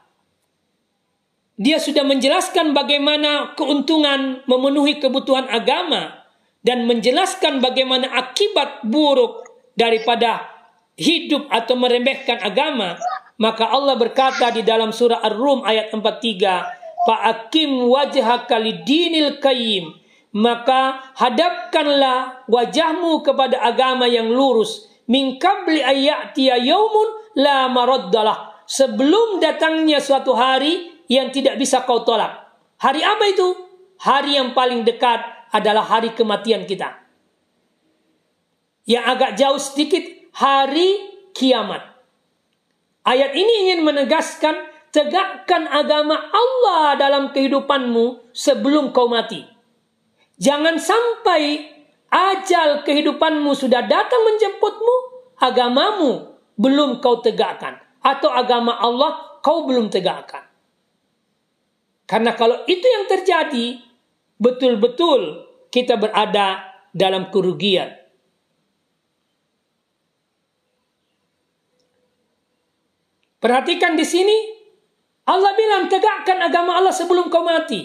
Dia 1.55 1.79
sudah 1.79 2.03
menjelaskan 2.03 2.75
bagaimana 2.75 3.55
keuntungan 3.55 4.43
memenuhi 4.43 4.99
kebutuhan 4.99 5.47
agama 5.47 6.27
dan 6.67 6.83
menjelaskan 6.83 7.63
bagaimana 7.63 8.11
akibat 8.11 8.83
buruk 8.83 9.52
daripada 9.73 10.49
hidup 10.97 11.49
atau 11.49 11.75
meremehkan 11.77 12.41
agama. 12.41 12.97
Maka 13.41 13.65
Allah 13.69 13.97
berkata 13.97 14.53
di 14.53 14.61
dalam 14.61 14.93
surah 14.93 15.25
Ar-Rum 15.25 15.65
ayat 15.65 15.89
43, 15.89 17.03
Fa'akim 17.03 17.89
wajhaka 17.89 18.61
lidinil 18.61 19.41
qayyim. 19.41 19.89
Maka 20.33 21.13
hadapkanlah 21.13 22.49
wajahmu 22.49 23.21
kepada 23.21 23.61
agama 23.61 24.09
yang 24.09 24.33
lurus 24.33 24.89
min 25.05 25.37
qabli 25.37 25.85
ayyatiya 25.85 26.57
la 27.37 27.69
maraddalah 27.69 28.65
sebelum 28.65 29.37
datangnya 29.37 30.01
suatu 30.01 30.33
hari 30.33 31.05
yang 31.11 31.29
tidak 31.29 31.59
bisa 31.61 31.85
kau 31.85 32.01
tolak. 32.01 32.49
Hari 32.81 33.01
apa 33.03 33.25
itu? 33.29 33.47
Hari 34.01 34.41
yang 34.41 34.57
paling 34.57 34.81
dekat 34.81 35.21
adalah 35.53 35.85
hari 35.85 36.17
kematian 36.17 36.65
kita. 36.65 37.02
Yang 38.83 39.05
agak 39.07 39.31
jauh 39.39 39.61
sedikit 39.61 40.03
hari 40.35 40.99
kiamat. 41.31 41.81
Ayat 43.03 43.35
ini 43.35 43.67
ingin 43.67 43.87
menegaskan 43.87 44.55
tegakkan 44.93 45.67
agama 45.67 46.15
Allah 46.15 46.95
dalam 46.95 47.31
kehidupanmu 47.31 48.35
sebelum 48.35 48.91
kau 48.91 49.07
mati. 49.07 49.43
Jangan 50.39 50.79
sampai 50.79 51.71
ajal 52.11 52.83
kehidupanmu 52.83 53.55
sudah 53.55 53.87
datang 53.87 54.21
menjemputmu, 54.23 54.95
agamamu 55.39 56.35
belum 56.59 56.99
kau 56.99 57.23
tegakkan. 57.23 57.79
Atau 58.03 58.27
agama 58.27 58.75
Allah 58.83 59.39
kau 59.39 59.63
belum 59.63 59.87
tegakkan. 59.87 60.43
Karena 62.03 62.35
kalau 62.35 62.67
itu 62.67 62.83
yang 62.83 63.07
terjadi, 63.07 63.79
betul-betul 64.35 65.47
kita 65.71 65.95
berada 65.95 66.67
dalam 66.91 67.31
kerugian. 67.31 68.02
Perhatikan 73.43 73.99
di 73.99 74.07
sini 74.07 74.55
Allah 75.27 75.51
bilang 75.51 75.91
tegakkan 75.91 76.39
agama 76.39 76.79
Allah 76.79 76.95
sebelum 76.95 77.27
kau 77.27 77.43
mati. 77.43 77.83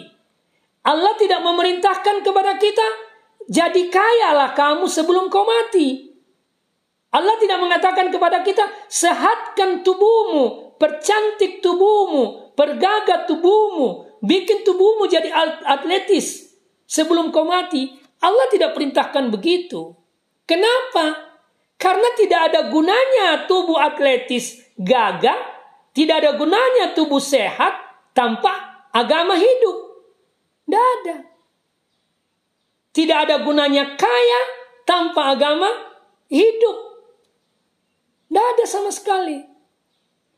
Allah 0.87 1.19
tidak 1.19 1.43
memerintahkan 1.43 2.23
kepada 2.23 2.55
kita 2.63 2.87
jadi 3.51 3.91
kayalah 3.91 4.55
kamu 4.55 4.87
sebelum 4.87 5.27
kau 5.27 5.43
mati. 5.43 6.15
Allah 7.11 7.35
tidak 7.43 7.59
mengatakan 7.59 8.07
kepada 8.15 8.47
kita 8.47 8.63
sehatkan 8.87 9.83
tubuhmu, 9.83 10.79
percantik 10.79 11.59
tubuhmu, 11.59 12.55
pergagat 12.55 13.27
tubuhmu, 13.27 14.21
bikin 14.23 14.63
tubuhmu 14.63 15.11
jadi 15.11 15.27
atletis 15.67 16.55
sebelum 16.87 17.35
kau 17.35 17.43
mati. 17.43 17.99
Allah 18.23 18.47
tidak 18.47 18.79
perintahkan 18.79 19.35
begitu. 19.35 19.91
Kenapa? 20.47 21.35
Karena 21.75 22.15
tidak 22.15 22.41
ada 22.55 22.61
gunanya 22.71 23.51
tubuh 23.51 23.79
atletis 23.79 24.68
gagah, 24.79 25.37
tidak 25.93 26.23
ada 26.23 26.31
gunanya 26.39 26.95
tubuh 26.95 27.19
sehat 27.19 27.75
tanpa 28.15 28.87
agama 28.95 29.35
hidup. 29.35 29.77
Tidak 30.65 30.85
ada. 31.03 31.17
Tidak 32.95 33.19
ada 33.29 33.37
gunanya 33.43 33.99
kaya 33.99 34.41
tanpa 34.87 35.35
agama 35.35 35.69
hidup. 36.31 36.77
Tidak 38.31 38.47
ada 38.55 38.65
sama 38.65 38.91
sekali. 38.95 39.43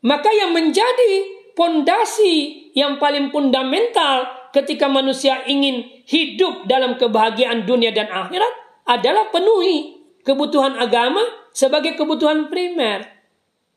Maka 0.01 0.33
yang 0.33 0.57
menjadi 0.57 1.13
pondasi 1.53 2.73
yang 2.73 2.97
paling 2.97 3.29
fundamental 3.29 4.49
ketika 4.57 4.89
manusia 4.89 5.45
ingin 5.45 5.85
hidup 6.09 6.65
dalam 6.65 6.97
kebahagiaan 6.97 7.69
dunia 7.69 7.93
dan 7.93 8.09
akhirat 8.09 8.55
adalah 8.89 9.29
penuhi 9.29 10.01
kebutuhan 10.25 10.79
agama 10.81 11.21
sebagai 11.53 11.95
kebutuhan 12.01 12.49
primer. 12.49 13.20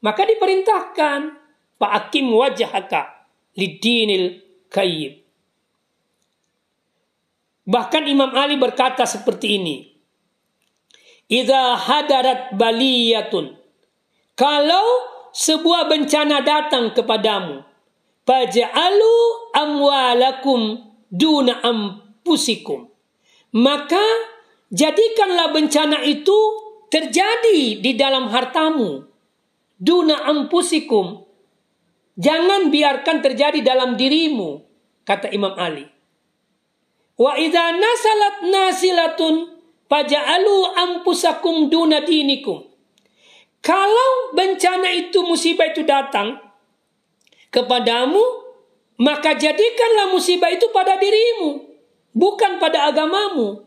Maka 0.03 0.27
diperintahkan 0.27 1.19
fa'akim 1.79 2.27
wajhaka 2.29 3.31
lidinil 3.55 4.43
kayyib. 4.67 5.23
Bahkan 7.63 8.03
Imam 8.11 8.35
Ali 8.35 8.59
berkata 8.59 9.07
seperti 9.07 9.55
ini. 9.55 9.77
Idza 11.31 11.79
hadarat 11.79 12.51
baliyatun. 12.59 13.55
Kalau 14.35 14.85
sebuah 15.31 15.87
bencana 15.87 16.43
datang 16.43 16.91
kepadamu, 16.91 17.63
faj'alu 18.27 19.15
amwalakum 19.55 20.83
duna 21.07 21.63
ampusikum. 21.63 22.91
Maka 23.55 24.03
Jadikanlah 24.73 25.53
bencana 25.53 26.01
itu 26.01 26.33
terjadi 26.89 27.77
di 27.77 27.93
dalam 27.93 28.25
hartamu. 28.33 29.05
Duna 29.79 30.25
ampusikum. 30.29 31.25
Jangan 32.13 32.69
biarkan 32.69 33.25
terjadi 33.25 33.65
dalam 33.65 33.97
dirimu, 33.97 34.61
kata 35.01 35.33
Imam 35.33 35.57
Ali. 35.57 35.89
Wa 37.17 37.37
idza 37.37 37.73
nasalat 37.73 38.37
nasilatun 38.49 39.33
faja'alu 39.89 40.57
ampusakum 40.77 41.73
duna 41.73 42.05
dinikum. 42.05 42.69
Kalau 43.63 44.35
bencana 44.35 44.91
itu 44.91 45.23
musibah 45.23 45.71
itu 45.71 45.87
datang 45.87 46.37
kepadamu, 47.47 48.21
maka 48.99 49.33
jadikanlah 49.39 50.11
musibah 50.11 50.51
itu 50.51 50.67
pada 50.69 50.99
dirimu, 50.99 51.65
bukan 52.11 52.59
pada 52.59 52.91
agamamu. 52.91 53.63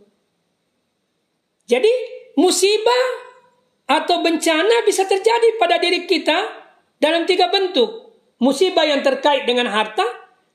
Jadi 1.67 1.91
musibah 2.39 3.26
atau 3.87 4.23
bencana 4.23 4.83
bisa 4.83 5.07
terjadi 5.07 5.59
pada 5.63 5.79
diri 5.79 6.05
kita 6.05 6.37
dalam 6.99 7.25
tiga 7.25 7.51
bentuk. 7.51 8.11
Musibah 8.43 8.85
yang 8.85 9.01
terkait 9.01 9.49
dengan 9.49 9.71
harta, 9.71 10.05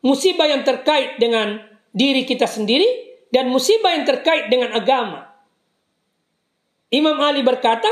musibah 0.05 0.45
yang 0.45 0.61
terkait 0.61 1.17
dengan 1.17 1.57
diri 1.95 2.27
kita 2.27 2.45
sendiri, 2.45 2.85
dan 3.31 3.47
musibah 3.49 3.95
yang 3.95 4.05
terkait 4.05 4.51
dengan 4.51 4.75
agama. 4.75 5.31
Imam 6.91 7.17
Ali 7.23 7.41
berkata, 7.41 7.87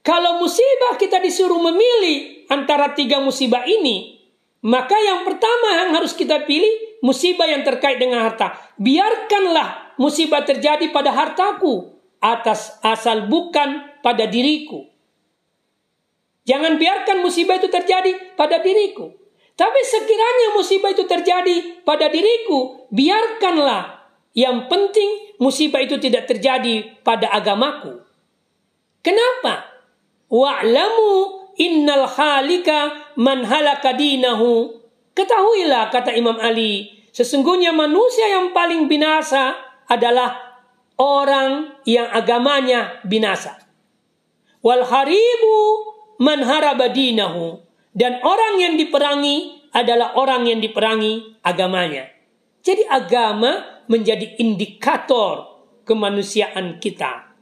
kalau 0.00 0.40
musibah 0.40 0.96
kita 0.96 1.20
disuruh 1.20 1.60
memilih 1.60 2.48
antara 2.48 2.96
tiga 2.96 3.20
musibah 3.20 3.68
ini, 3.68 4.16
maka 4.64 4.96
yang 4.96 5.28
pertama 5.28 5.84
yang 5.84 5.92
harus 5.92 6.16
kita 6.16 6.48
pilih 6.48 7.00
musibah 7.04 7.44
yang 7.44 7.60
terkait 7.60 8.00
dengan 8.00 8.24
harta. 8.24 8.56
Biarkanlah 8.80 10.00
musibah 10.00 10.40
terjadi 10.40 10.88
pada 10.88 11.12
hartaku, 11.12 11.99
atas 12.20 12.76
asal 12.84 13.26
bukan 13.26 14.00
pada 14.04 14.28
diriku. 14.28 14.86
Jangan 16.44 16.76
biarkan 16.76 17.20
musibah 17.24 17.56
itu 17.56 17.68
terjadi 17.68 18.36
pada 18.36 18.60
diriku. 18.60 19.12
Tapi 19.56 19.80
sekiranya 19.84 20.56
musibah 20.56 20.88
itu 20.88 21.04
terjadi 21.04 21.84
pada 21.84 22.08
diriku, 22.08 22.88
biarkanlah. 22.88 24.08
Yang 24.32 24.72
penting 24.72 25.10
musibah 25.36 25.84
itu 25.84 26.00
tidak 26.00 26.30
terjadi 26.30 26.96
pada 27.04 27.28
agamaku. 27.28 28.00
Kenapa? 29.04 29.68
Wa'lamu 30.32 31.44
innal 31.60 32.08
halika 32.08 33.12
man 33.20 33.44
halaka 33.44 33.92
dinahu. 33.92 34.80
Ketahuilah 35.12 35.92
kata 35.92 36.16
Imam 36.16 36.40
Ali, 36.40 37.04
sesungguhnya 37.12 37.74
manusia 37.76 38.40
yang 38.40 38.56
paling 38.56 38.88
binasa 38.88 39.58
adalah 39.90 40.49
orang 41.00 41.80
yang 41.88 42.12
agamanya 42.12 43.00
binasa. 43.08 43.56
Wal 44.60 44.84
haribu 44.84 45.56
man 46.20 46.44
haraba 46.44 46.92
dinahu. 46.92 47.64
Dan 47.90 48.22
orang 48.22 48.60
yang 48.60 48.74
diperangi 48.78 49.66
adalah 49.74 50.14
orang 50.14 50.46
yang 50.46 50.60
diperangi 50.62 51.42
agamanya. 51.42 52.06
Jadi 52.60 52.86
agama 52.86 53.82
menjadi 53.90 54.38
indikator 54.38 55.64
kemanusiaan 55.88 56.78
kita. 56.78 57.34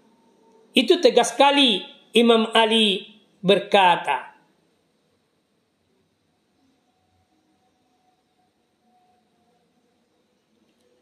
Itu 0.72 1.02
tegas 1.04 1.34
sekali 1.36 1.84
Imam 2.16 2.48
Ali 2.54 3.04
berkata. 3.44 4.38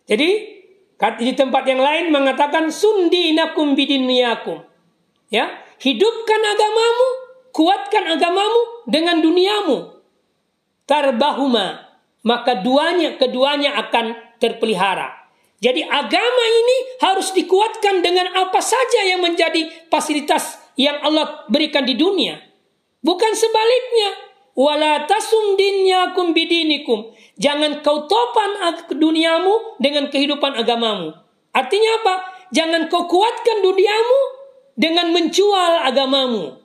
Jadi 0.07 0.56
di 0.97 1.32
tempat 1.36 1.68
yang 1.68 1.80
lain 1.80 2.09
mengatakan 2.09 2.72
sundinakum 2.72 3.76
bidiniyakum. 3.76 4.64
Ya, 5.28 5.61
hidupkan 5.82 6.40
agamamu, 6.40 7.09
kuatkan 7.53 8.05
agamamu 8.16 8.62
dengan 8.88 9.20
duniamu. 9.20 10.01
Tarbahuma, 10.86 11.99
maka 12.24 12.62
duanya 12.62 13.18
keduanya 13.20 13.76
akan 13.86 14.16
terpelihara. 14.38 15.26
Jadi 15.57 15.82
agama 15.82 16.44
ini 16.53 16.76
harus 17.01 17.32
dikuatkan 17.32 18.05
dengan 18.05 18.28
apa 18.36 18.61
saja 18.61 19.09
yang 19.09 19.24
menjadi 19.24 19.88
fasilitas 19.88 20.61
yang 20.76 21.01
Allah 21.01 21.49
berikan 21.49 21.82
di 21.82 21.97
dunia. 21.97 22.38
Bukan 23.01 23.32
sebaliknya. 23.32 24.26
Wala 24.57 25.05
tasum 25.05 25.61
dinyakum 25.61 26.33
bidinikum. 26.33 27.13
Jangan 27.37 27.85
kau 27.85 28.09
topan 28.09 28.57
duniamu 28.89 29.77
dengan 29.77 30.09
kehidupan 30.09 30.57
agamamu. 30.57 31.13
Artinya 31.53 31.91
apa? 32.01 32.15
Jangan 32.57 32.89
kau 32.89 33.05
kuatkan 33.05 33.61
duniamu 33.61 34.21
dengan 34.73 35.13
menjual 35.13 35.73
agamamu. 35.85 36.57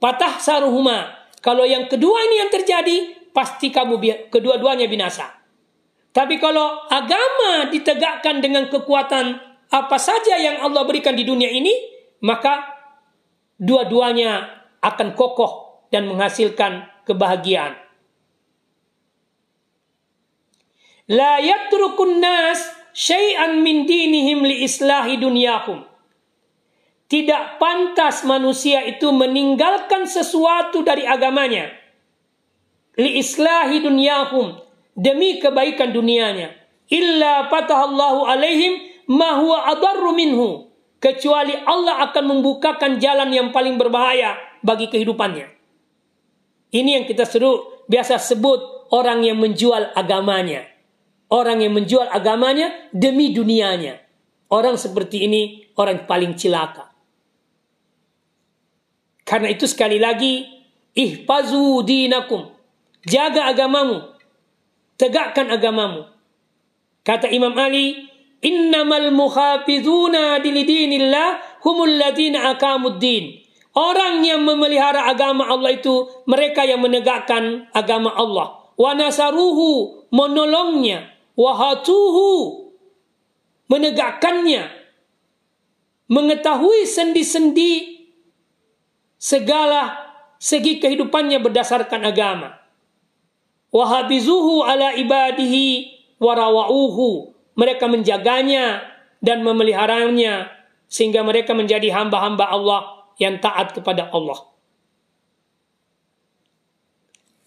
Patah 0.00 0.40
saruhuma. 0.40 1.28
Kalau 1.44 1.68
yang 1.68 1.84
kedua 1.84 2.16
ini 2.32 2.48
yang 2.48 2.50
terjadi, 2.50 2.96
pasti 3.36 3.68
kamu 3.68 4.00
kedua-duanya 4.32 4.88
binasa. 4.88 5.36
Tapi 6.16 6.40
kalau 6.40 6.88
agama 6.88 7.68
ditegakkan 7.68 8.40
dengan 8.40 8.72
kekuatan 8.72 9.36
apa 9.68 9.98
saja 10.00 10.40
yang 10.40 10.64
Allah 10.64 10.88
berikan 10.88 11.12
di 11.12 11.28
dunia 11.28 11.52
ini, 11.52 11.76
maka 12.24 12.72
dua-duanya 13.60 14.57
akan 14.84 15.14
kokoh 15.18 15.84
dan 15.88 16.06
menghasilkan 16.06 16.86
kebahagiaan. 17.08 17.76
La 21.08 21.40
yatrukun 21.40 22.20
nas 22.20 22.60
syai'an 22.92 23.64
min 23.64 23.88
dinihim 23.88 24.44
li 24.44 24.68
islahi 24.68 25.16
dunyahum. 25.16 25.88
Tidak 27.08 27.56
pantas 27.56 28.28
manusia 28.28 28.84
itu 28.84 29.08
meninggalkan 29.08 30.04
sesuatu 30.04 30.84
dari 30.84 31.08
agamanya. 31.08 31.72
Li 33.00 33.16
islahi 33.16 33.80
dunyahum. 33.80 34.60
Demi 34.92 35.40
kebaikan 35.40 35.96
dunianya. 35.96 36.52
Illa 36.92 37.48
fatahallahu 37.48 38.28
alaihim 38.28 38.76
ma 39.08 39.40
huwa 39.40 39.64
adarru 39.72 40.12
minhu. 40.12 40.67
Kecuali 40.98 41.54
Allah 41.54 42.10
akan 42.10 42.24
membukakan 42.26 42.98
jalan 42.98 43.30
yang 43.30 43.48
paling 43.54 43.78
berbahaya 43.78 44.34
bagi 44.66 44.90
kehidupannya. 44.90 45.46
Ini 46.74 46.90
yang 47.00 47.04
kita 47.06 47.22
seru 47.22 47.86
biasa 47.86 48.18
sebut 48.18 48.90
orang 48.90 49.22
yang 49.22 49.38
menjual 49.38 49.94
agamanya. 49.94 50.66
Orang 51.28 51.62
yang 51.62 51.76
menjual 51.76 52.08
agamanya 52.08 52.90
demi 52.90 53.30
dunianya. 53.30 54.00
Orang 54.48 54.80
seperti 54.80 55.28
ini 55.28 55.70
orang 55.76 56.08
paling 56.08 56.34
cilaka. 56.34 56.88
Karena 59.28 59.52
itu 59.52 59.68
sekali 59.68 60.00
lagi 60.00 60.48
ihfazu 60.96 61.84
dinakum. 61.84 62.48
Jaga 63.04 63.52
agamamu. 63.52 64.16
Tegakkan 64.96 65.52
agamamu. 65.52 66.08
Kata 67.04 67.28
Imam 67.28 67.52
Ali, 67.60 68.07
innamal 68.42 69.10
muhafizuna 69.10 70.38
dilidinillah 70.42 71.60
humul 71.62 71.90
ladina 71.98 72.54
akamuddin. 72.54 73.44
Orang 73.78 74.26
yang 74.26 74.42
memelihara 74.42 75.06
agama 75.06 75.46
Allah 75.46 75.78
itu 75.78 76.10
mereka 76.26 76.66
yang 76.66 76.82
menegakkan 76.82 77.70
agama 77.70 78.10
Allah. 78.10 78.74
Wa 78.74 78.94
nasaruhu 78.98 80.02
menolongnya, 80.10 81.14
wahatuhu 81.38 82.66
menegakkannya, 83.70 84.66
mengetahui 86.10 86.88
sendi-sendi 86.88 88.02
segala 89.20 89.94
segi 90.42 90.82
kehidupannya 90.82 91.38
berdasarkan 91.38 92.02
agama. 92.02 92.58
Wahabizuhu 93.68 94.64
ala 94.64 94.96
ibadihi 94.96 95.92
warawauhu. 96.18 97.37
Mereka 97.58 97.90
menjaganya 97.90 98.86
dan 99.18 99.42
memeliharanya 99.42 100.46
sehingga 100.86 101.26
mereka 101.26 101.52
menjadi 101.52 101.90
hamba-hamba 101.90 102.48
Allah 102.48 102.80
yang 103.18 103.42
taat 103.42 103.74
kepada 103.74 104.08
Allah. 104.14 104.46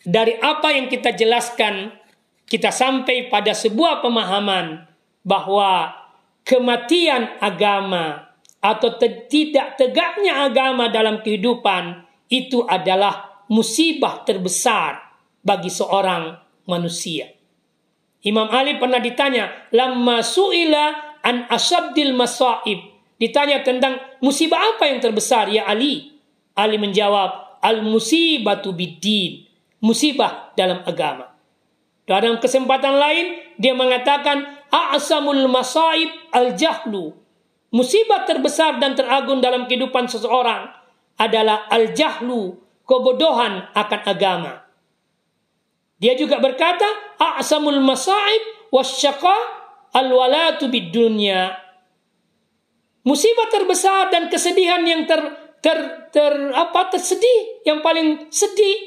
Dari 0.02 0.36
apa 0.36 0.74
yang 0.76 0.92
kita 0.92 1.14
jelaskan, 1.16 1.94
kita 2.50 2.74
sampai 2.74 3.32
pada 3.32 3.56
sebuah 3.56 4.04
pemahaman 4.04 4.84
bahwa 5.24 5.94
kematian 6.44 7.38
agama 7.40 8.34
atau 8.62 8.98
tidak 9.30 9.78
tegaknya 9.78 10.46
agama 10.46 10.90
dalam 10.90 11.22
kehidupan 11.22 12.06
itu 12.30 12.66
adalah 12.66 13.46
musibah 13.50 14.26
terbesar 14.26 15.02
bagi 15.42 15.70
seorang 15.70 16.38
manusia. 16.70 17.41
Imam 18.22 18.46
Ali 18.54 18.78
pernah 18.78 19.02
ditanya, 19.02 19.50
"Lamma 19.74 20.22
su'ila 20.22 21.18
an 21.26 21.50
asabdil 21.50 22.14
masaib." 22.14 22.80
Ditanya 23.18 23.62
tentang 23.62 24.02
musibah 24.22 24.58
apa 24.58 24.90
yang 24.90 24.98
terbesar 24.98 25.50
ya 25.50 25.70
Ali? 25.70 26.10
Ali 26.58 26.82
menjawab, 26.82 27.62
al 27.62 27.86
musibatu 27.86 28.74
biddin. 28.74 29.46
Musibah 29.82 30.54
dalam 30.54 30.86
agama. 30.86 31.34
Dalam 32.06 32.42
kesempatan 32.42 32.98
lain 32.98 33.26
dia 33.58 33.74
mengatakan 33.78 34.46
a'samul 34.70 35.46
masaib 35.50 36.10
al 36.34 36.54
jahlu. 36.58 37.14
Musibah 37.72 38.26
terbesar 38.26 38.78
dan 38.82 38.98
teragung 38.98 39.40
dalam 39.40 39.66
kehidupan 39.66 40.06
seseorang 40.10 40.70
adalah 41.18 41.70
al 41.70 41.94
jahlu, 41.94 42.58
kebodohan 42.86 43.70
akan 43.74 44.02
agama. 44.06 44.61
Dia 46.02 46.18
juga 46.18 46.42
berkata 46.42 47.16
a'samul 47.22 47.78
masaib 47.78 48.74
wasyaqa 48.74 49.38
al 49.94 50.10
walatu 50.10 50.66
bid 50.66 50.90
dunya 50.90 51.54
musibah 53.06 53.54
terbesar 53.54 54.10
dan 54.10 54.26
kesedihan 54.34 54.82
yang 54.82 55.06
ter 55.06 55.22
ter, 55.62 55.78
ter 56.10 56.34
apa 56.58 56.90
tersedih 56.90 57.62
yang 57.70 57.86
paling 57.86 58.34
sedih 58.34 58.78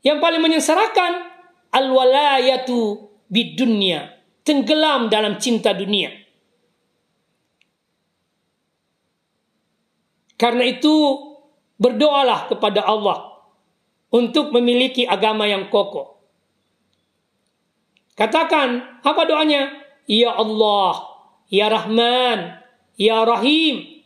yang 0.00 0.16
paling 0.16 0.40
menyengsarakan 0.40 1.28
al 1.76 1.86
walayatu 1.92 3.12
bidunya 3.28 4.16
tenggelam 4.48 5.12
dalam 5.12 5.36
cinta 5.36 5.76
dunia. 5.76 6.08
Karena 10.40 10.64
itu 10.64 10.94
berdoalah 11.76 12.48
kepada 12.48 12.86
Allah 12.88 13.27
untuk 14.08 14.52
memiliki 14.54 15.04
agama 15.04 15.44
yang 15.44 15.68
kokoh 15.72 16.16
katakan 18.16 19.00
apa 19.04 19.22
doanya 19.28 19.72
ya 20.08 20.34
Allah 20.34 21.06
ya 21.52 21.68
Rahman 21.68 22.58
Ya 22.98 23.22
Rahim. 23.22 24.02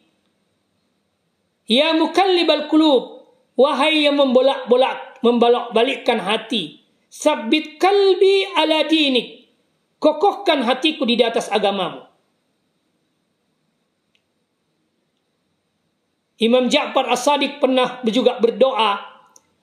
Ya 1.65 1.97
Mukallibal 1.97 2.69
Qulub. 2.69 3.25
Wahai 3.57 4.05
yang 4.05 4.21
membolak-bolak, 4.21 5.25
membolak-balikkan 5.25 6.21
hati. 6.21 6.85
Sabit 7.09 7.81
kalbi 7.81 8.45
ala 8.53 8.85
dinik. 8.85 9.49
Kokohkan 9.97 10.61
hatiku 10.69 11.09
di 11.09 11.17
atas 11.25 11.49
agamamu. 11.49 12.05
Imam 16.43 16.67
Ja'far 16.67 17.07
As-Sadiq 17.07 17.63
pernah 17.63 18.03
juga 18.11 18.35
berdoa, 18.43 18.99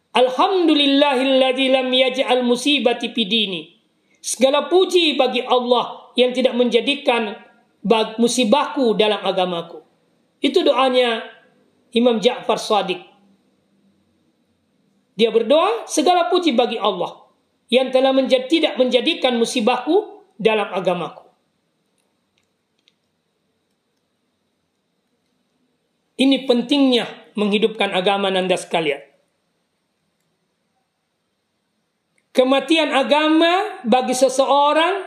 Alhamdulillahilladzi 0.10 1.66
lam 1.70 1.88
yaj'al 1.94 2.42
musibati 2.42 3.14
pidini. 3.14 3.78
Segala 4.20 4.68
puji 4.68 5.16
bagi 5.16 5.46
Allah 5.46 6.12
yang 6.18 6.34
tidak 6.36 6.58
menjadikan 6.58 7.38
musibahku 8.20 8.98
dalam 8.98 9.22
agamaku. 9.24 9.80
Itu 10.44 10.66
doanya 10.66 11.24
Imam 11.96 12.20
Ja'far 12.20 12.60
Sadiq. 12.60 13.00
Dia 15.20 15.36
berdoa 15.36 15.84
segala 15.84 16.32
puji 16.32 16.56
bagi 16.56 16.80
Allah 16.80 17.28
yang 17.68 17.92
telah 17.92 18.16
menjadi, 18.16 18.48
tidak 18.48 18.74
menjadikan 18.80 19.36
musibahku 19.36 20.24
dalam 20.40 20.72
agamaku. 20.72 21.28
Ini 26.20 26.44
pentingnya 26.44 27.08
menghidupkan 27.40 27.96
agama 27.96 28.28
nanda 28.28 28.60
sekalian. 28.60 29.09
Kematian 32.30 32.94
agama 32.94 33.82
bagi 33.82 34.14
seseorang 34.14 35.02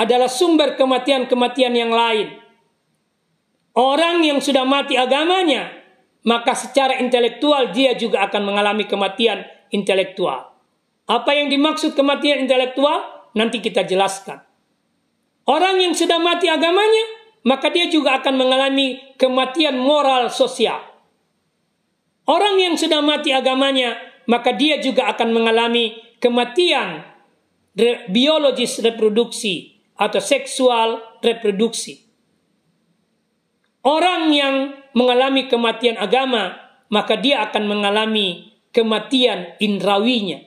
adalah 0.00 0.32
sumber 0.32 0.74
kematian-kematian 0.80 1.74
yang 1.76 1.92
lain. 1.92 2.40
Orang 3.74 4.24
yang 4.24 4.40
sudah 4.40 4.64
mati 4.64 4.96
agamanya, 4.96 5.70
maka 6.24 6.56
secara 6.56 6.98
intelektual 7.02 7.74
dia 7.74 7.92
juga 7.98 8.24
akan 8.24 8.48
mengalami 8.48 8.88
kematian 8.88 9.44
intelektual. 9.74 10.56
Apa 11.04 11.36
yang 11.36 11.52
dimaksud 11.52 11.92
kematian 11.92 12.48
intelektual? 12.48 13.28
Nanti 13.36 13.60
kita 13.60 13.84
jelaskan. 13.84 14.40
Orang 15.44 15.76
yang 15.82 15.92
sudah 15.92 16.16
mati 16.16 16.48
agamanya, 16.48 17.04
maka 17.44 17.68
dia 17.68 17.92
juga 17.92 18.16
akan 18.22 18.40
mengalami 18.40 18.96
kematian 19.20 19.76
moral 19.76 20.32
sosial. 20.32 20.80
Orang 22.24 22.56
yang 22.56 22.80
sudah 22.80 23.04
mati 23.04 23.36
agamanya, 23.36 24.00
maka 24.24 24.56
dia 24.56 24.80
juga 24.80 25.12
akan 25.12 25.28
mengalami 25.36 26.03
kematian 26.24 27.04
biologis 28.08 28.80
reproduksi 28.80 29.76
atau 30.00 30.24
seksual 30.24 31.20
reproduksi. 31.20 32.00
Orang 33.84 34.32
yang 34.32 34.80
mengalami 34.96 35.44
kematian 35.52 36.00
agama, 36.00 36.56
maka 36.88 37.20
dia 37.20 37.44
akan 37.44 37.68
mengalami 37.68 38.56
kematian 38.72 39.60
indrawinya. 39.60 40.40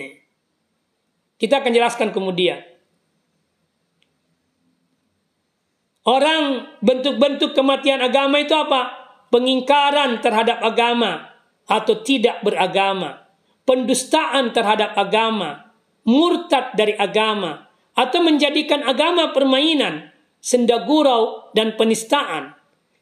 Nih. 0.00 0.24
Kita 1.36 1.60
akan 1.60 1.72
jelaskan 1.76 2.08
kemudian. 2.16 2.64
Orang 6.06 6.72
bentuk-bentuk 6.80 7.52
kematian 7.52 8.00
agama 8.00 8.40
itu 8.40 8.56
apa? 8.56 8.94
Pengingkaran 9.28 10.22
terhadap 10.24 10.62
agama 10.64 11.34
atau 11.66 12.00
tidak 12.00 12.40
beragama. 12.40 13.25
Pendustaan 13.66 14.54
terhadap 14.54 14.94
agama 14.94 15.66
murtad 16.06 16.78
dari 16.78 16.94
agama 16.94 17.66
atau 17.98 18.22
menjadikan 18.22 18.86
agama 18.86 19.34
permainan, 19.34 20.14
sendagurau 20.38 21.50
dan 21.52 21.74
penistaan, 21.74 22.54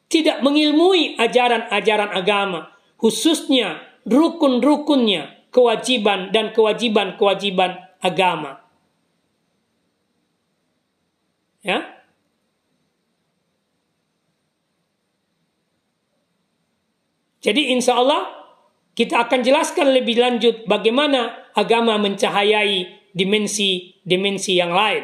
tidak 0.09 0.41
mengilmui 0.41 1.13
ajaran-ajaran 1.21 2.11
agama, 2.11 2.73
khususnya 2.97 3.85
rukun-rukunnya, 4.09 5.45
kewajiban 5.53 6.33
dan 6.33 6.51
kewajiban-kewajiban 6.51 7.85
agama. 8.01 8.65
Ya. 11.61 11.93
Jadi 17.45 17.69
insya 17.77 18.01
Allah 18.01 18.44
kita 18.95 19.27
akan 19.27 19.43
jelaskan 19.43 19.91
lebih 19.91 20.17
lanjut 20.17 20.63
bagaimana 20.65 21.51
agama 21.51 21.99
mencahayai 21.99 23.11
dimensi-dimensi 23.11 24.55
yang 24.55 24.71
lain. 24.71 25.03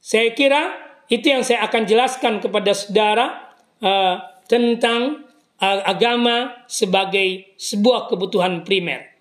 Saya 0.00 0.32
kira 0.36 0.76
itu 1.08 1.26
yang 1.32 1.42
saya 1.42 1.64
akan 1.66 1.82
jelaskan 1.88 2.38
kepada 2.38 2.70
saudara 2.76 3.56
uh, 3.80 4.22
tentang 4.46 5.26
uh, 5.58 5.80
agama 5.88 6.62
sebagai 6.68 7.56
sebuah 7.56 8.12
kebutuhan 8.12 8.62
primer. 8.62 9.16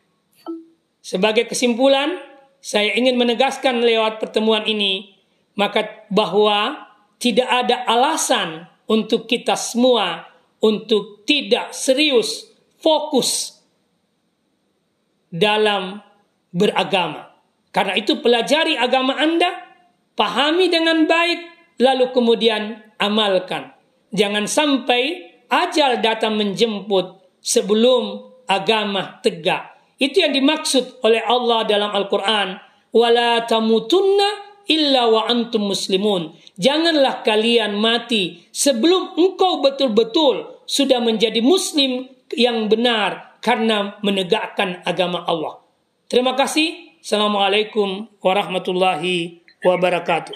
Sebagai 1.00 1.48
kesimpulan, 1.50 2.18
saya 2.62 2.94
ingin 2.98 3.16
menegaskan 3.16 3.82
lewat 3.82 4.18
pertemuan 4.18 4.66
ini 4.66 5.16
maka 5.56 6.06
bahwa 6.12 6.92
tidak 7.18 7.48
ada 7.48 7.88
alasan 7.88 8.68
untuk 8.86 9.26
kita 9.26 9.56
semua 9.56 10.28
untuk 10.60 11.24
tidak 11.24 11.72
serius 11.72 12.55
fokus 12.86 13.58
dalam 15.34 16.06
beragama. 16.54 17.34
Karena 17.74 17.98
itu 17.98 18.22
pelajari 18.22 18.78
agama 18.78 19.18
Anda, 19.18 19.50
pahami 20.14 20.70
dengan 20.70 21.10
baik, 21.10 21.40
lalu 21.82 22.14
kemudian 22.14 22.94
amalkan. 23.02 23.74
Jangan 24.14 24.46
sampai 24.46 25.34
ajal 25.50 26.00
datang 26.00 26.38
menjemput 26.38 27.20
sebelum 27.42 28.32
agama 28.48 29.20
tegak. 29.20 29.76
Itu 30.00 30.24
yang 30.24 30.32
dimaksud 30.32 31.04
oleh 31.04 31.26
Allah 31.26 31.68
dalam 31.68 31.92
Al-Quran. 31.92 32.62
Wala 32.96 33.44
tamutunna 33.44 34.30
illa 34.72 35.12
wa 35.12 35.28
antum 35.28 35.68
muslimun. 35.68 36.32
Janganlah 36.56 37.28
kalian 37.28 37.76
mati 37.76 38.48
sebelum 38.56 39.20
engkau 39.20 39.60
betul-betul 39.60 40.64
sudah 40.64 41.04
menjadi 41.04 41.44
muslim 41.44 42.15
yang 42.34 42.66
benar 42.66 43.38
karena 43.46 44.02
menegakkan 44.02 44.82
agama 44.82 45.22
Allah. 45.30 45.62
Terima 46.10 46.34
kasih. 46.34 46.98
Assalamualaikum 47.06 48.10
warahmatullahi 48.18 49.46
wabarakatuh. 49.62 50.34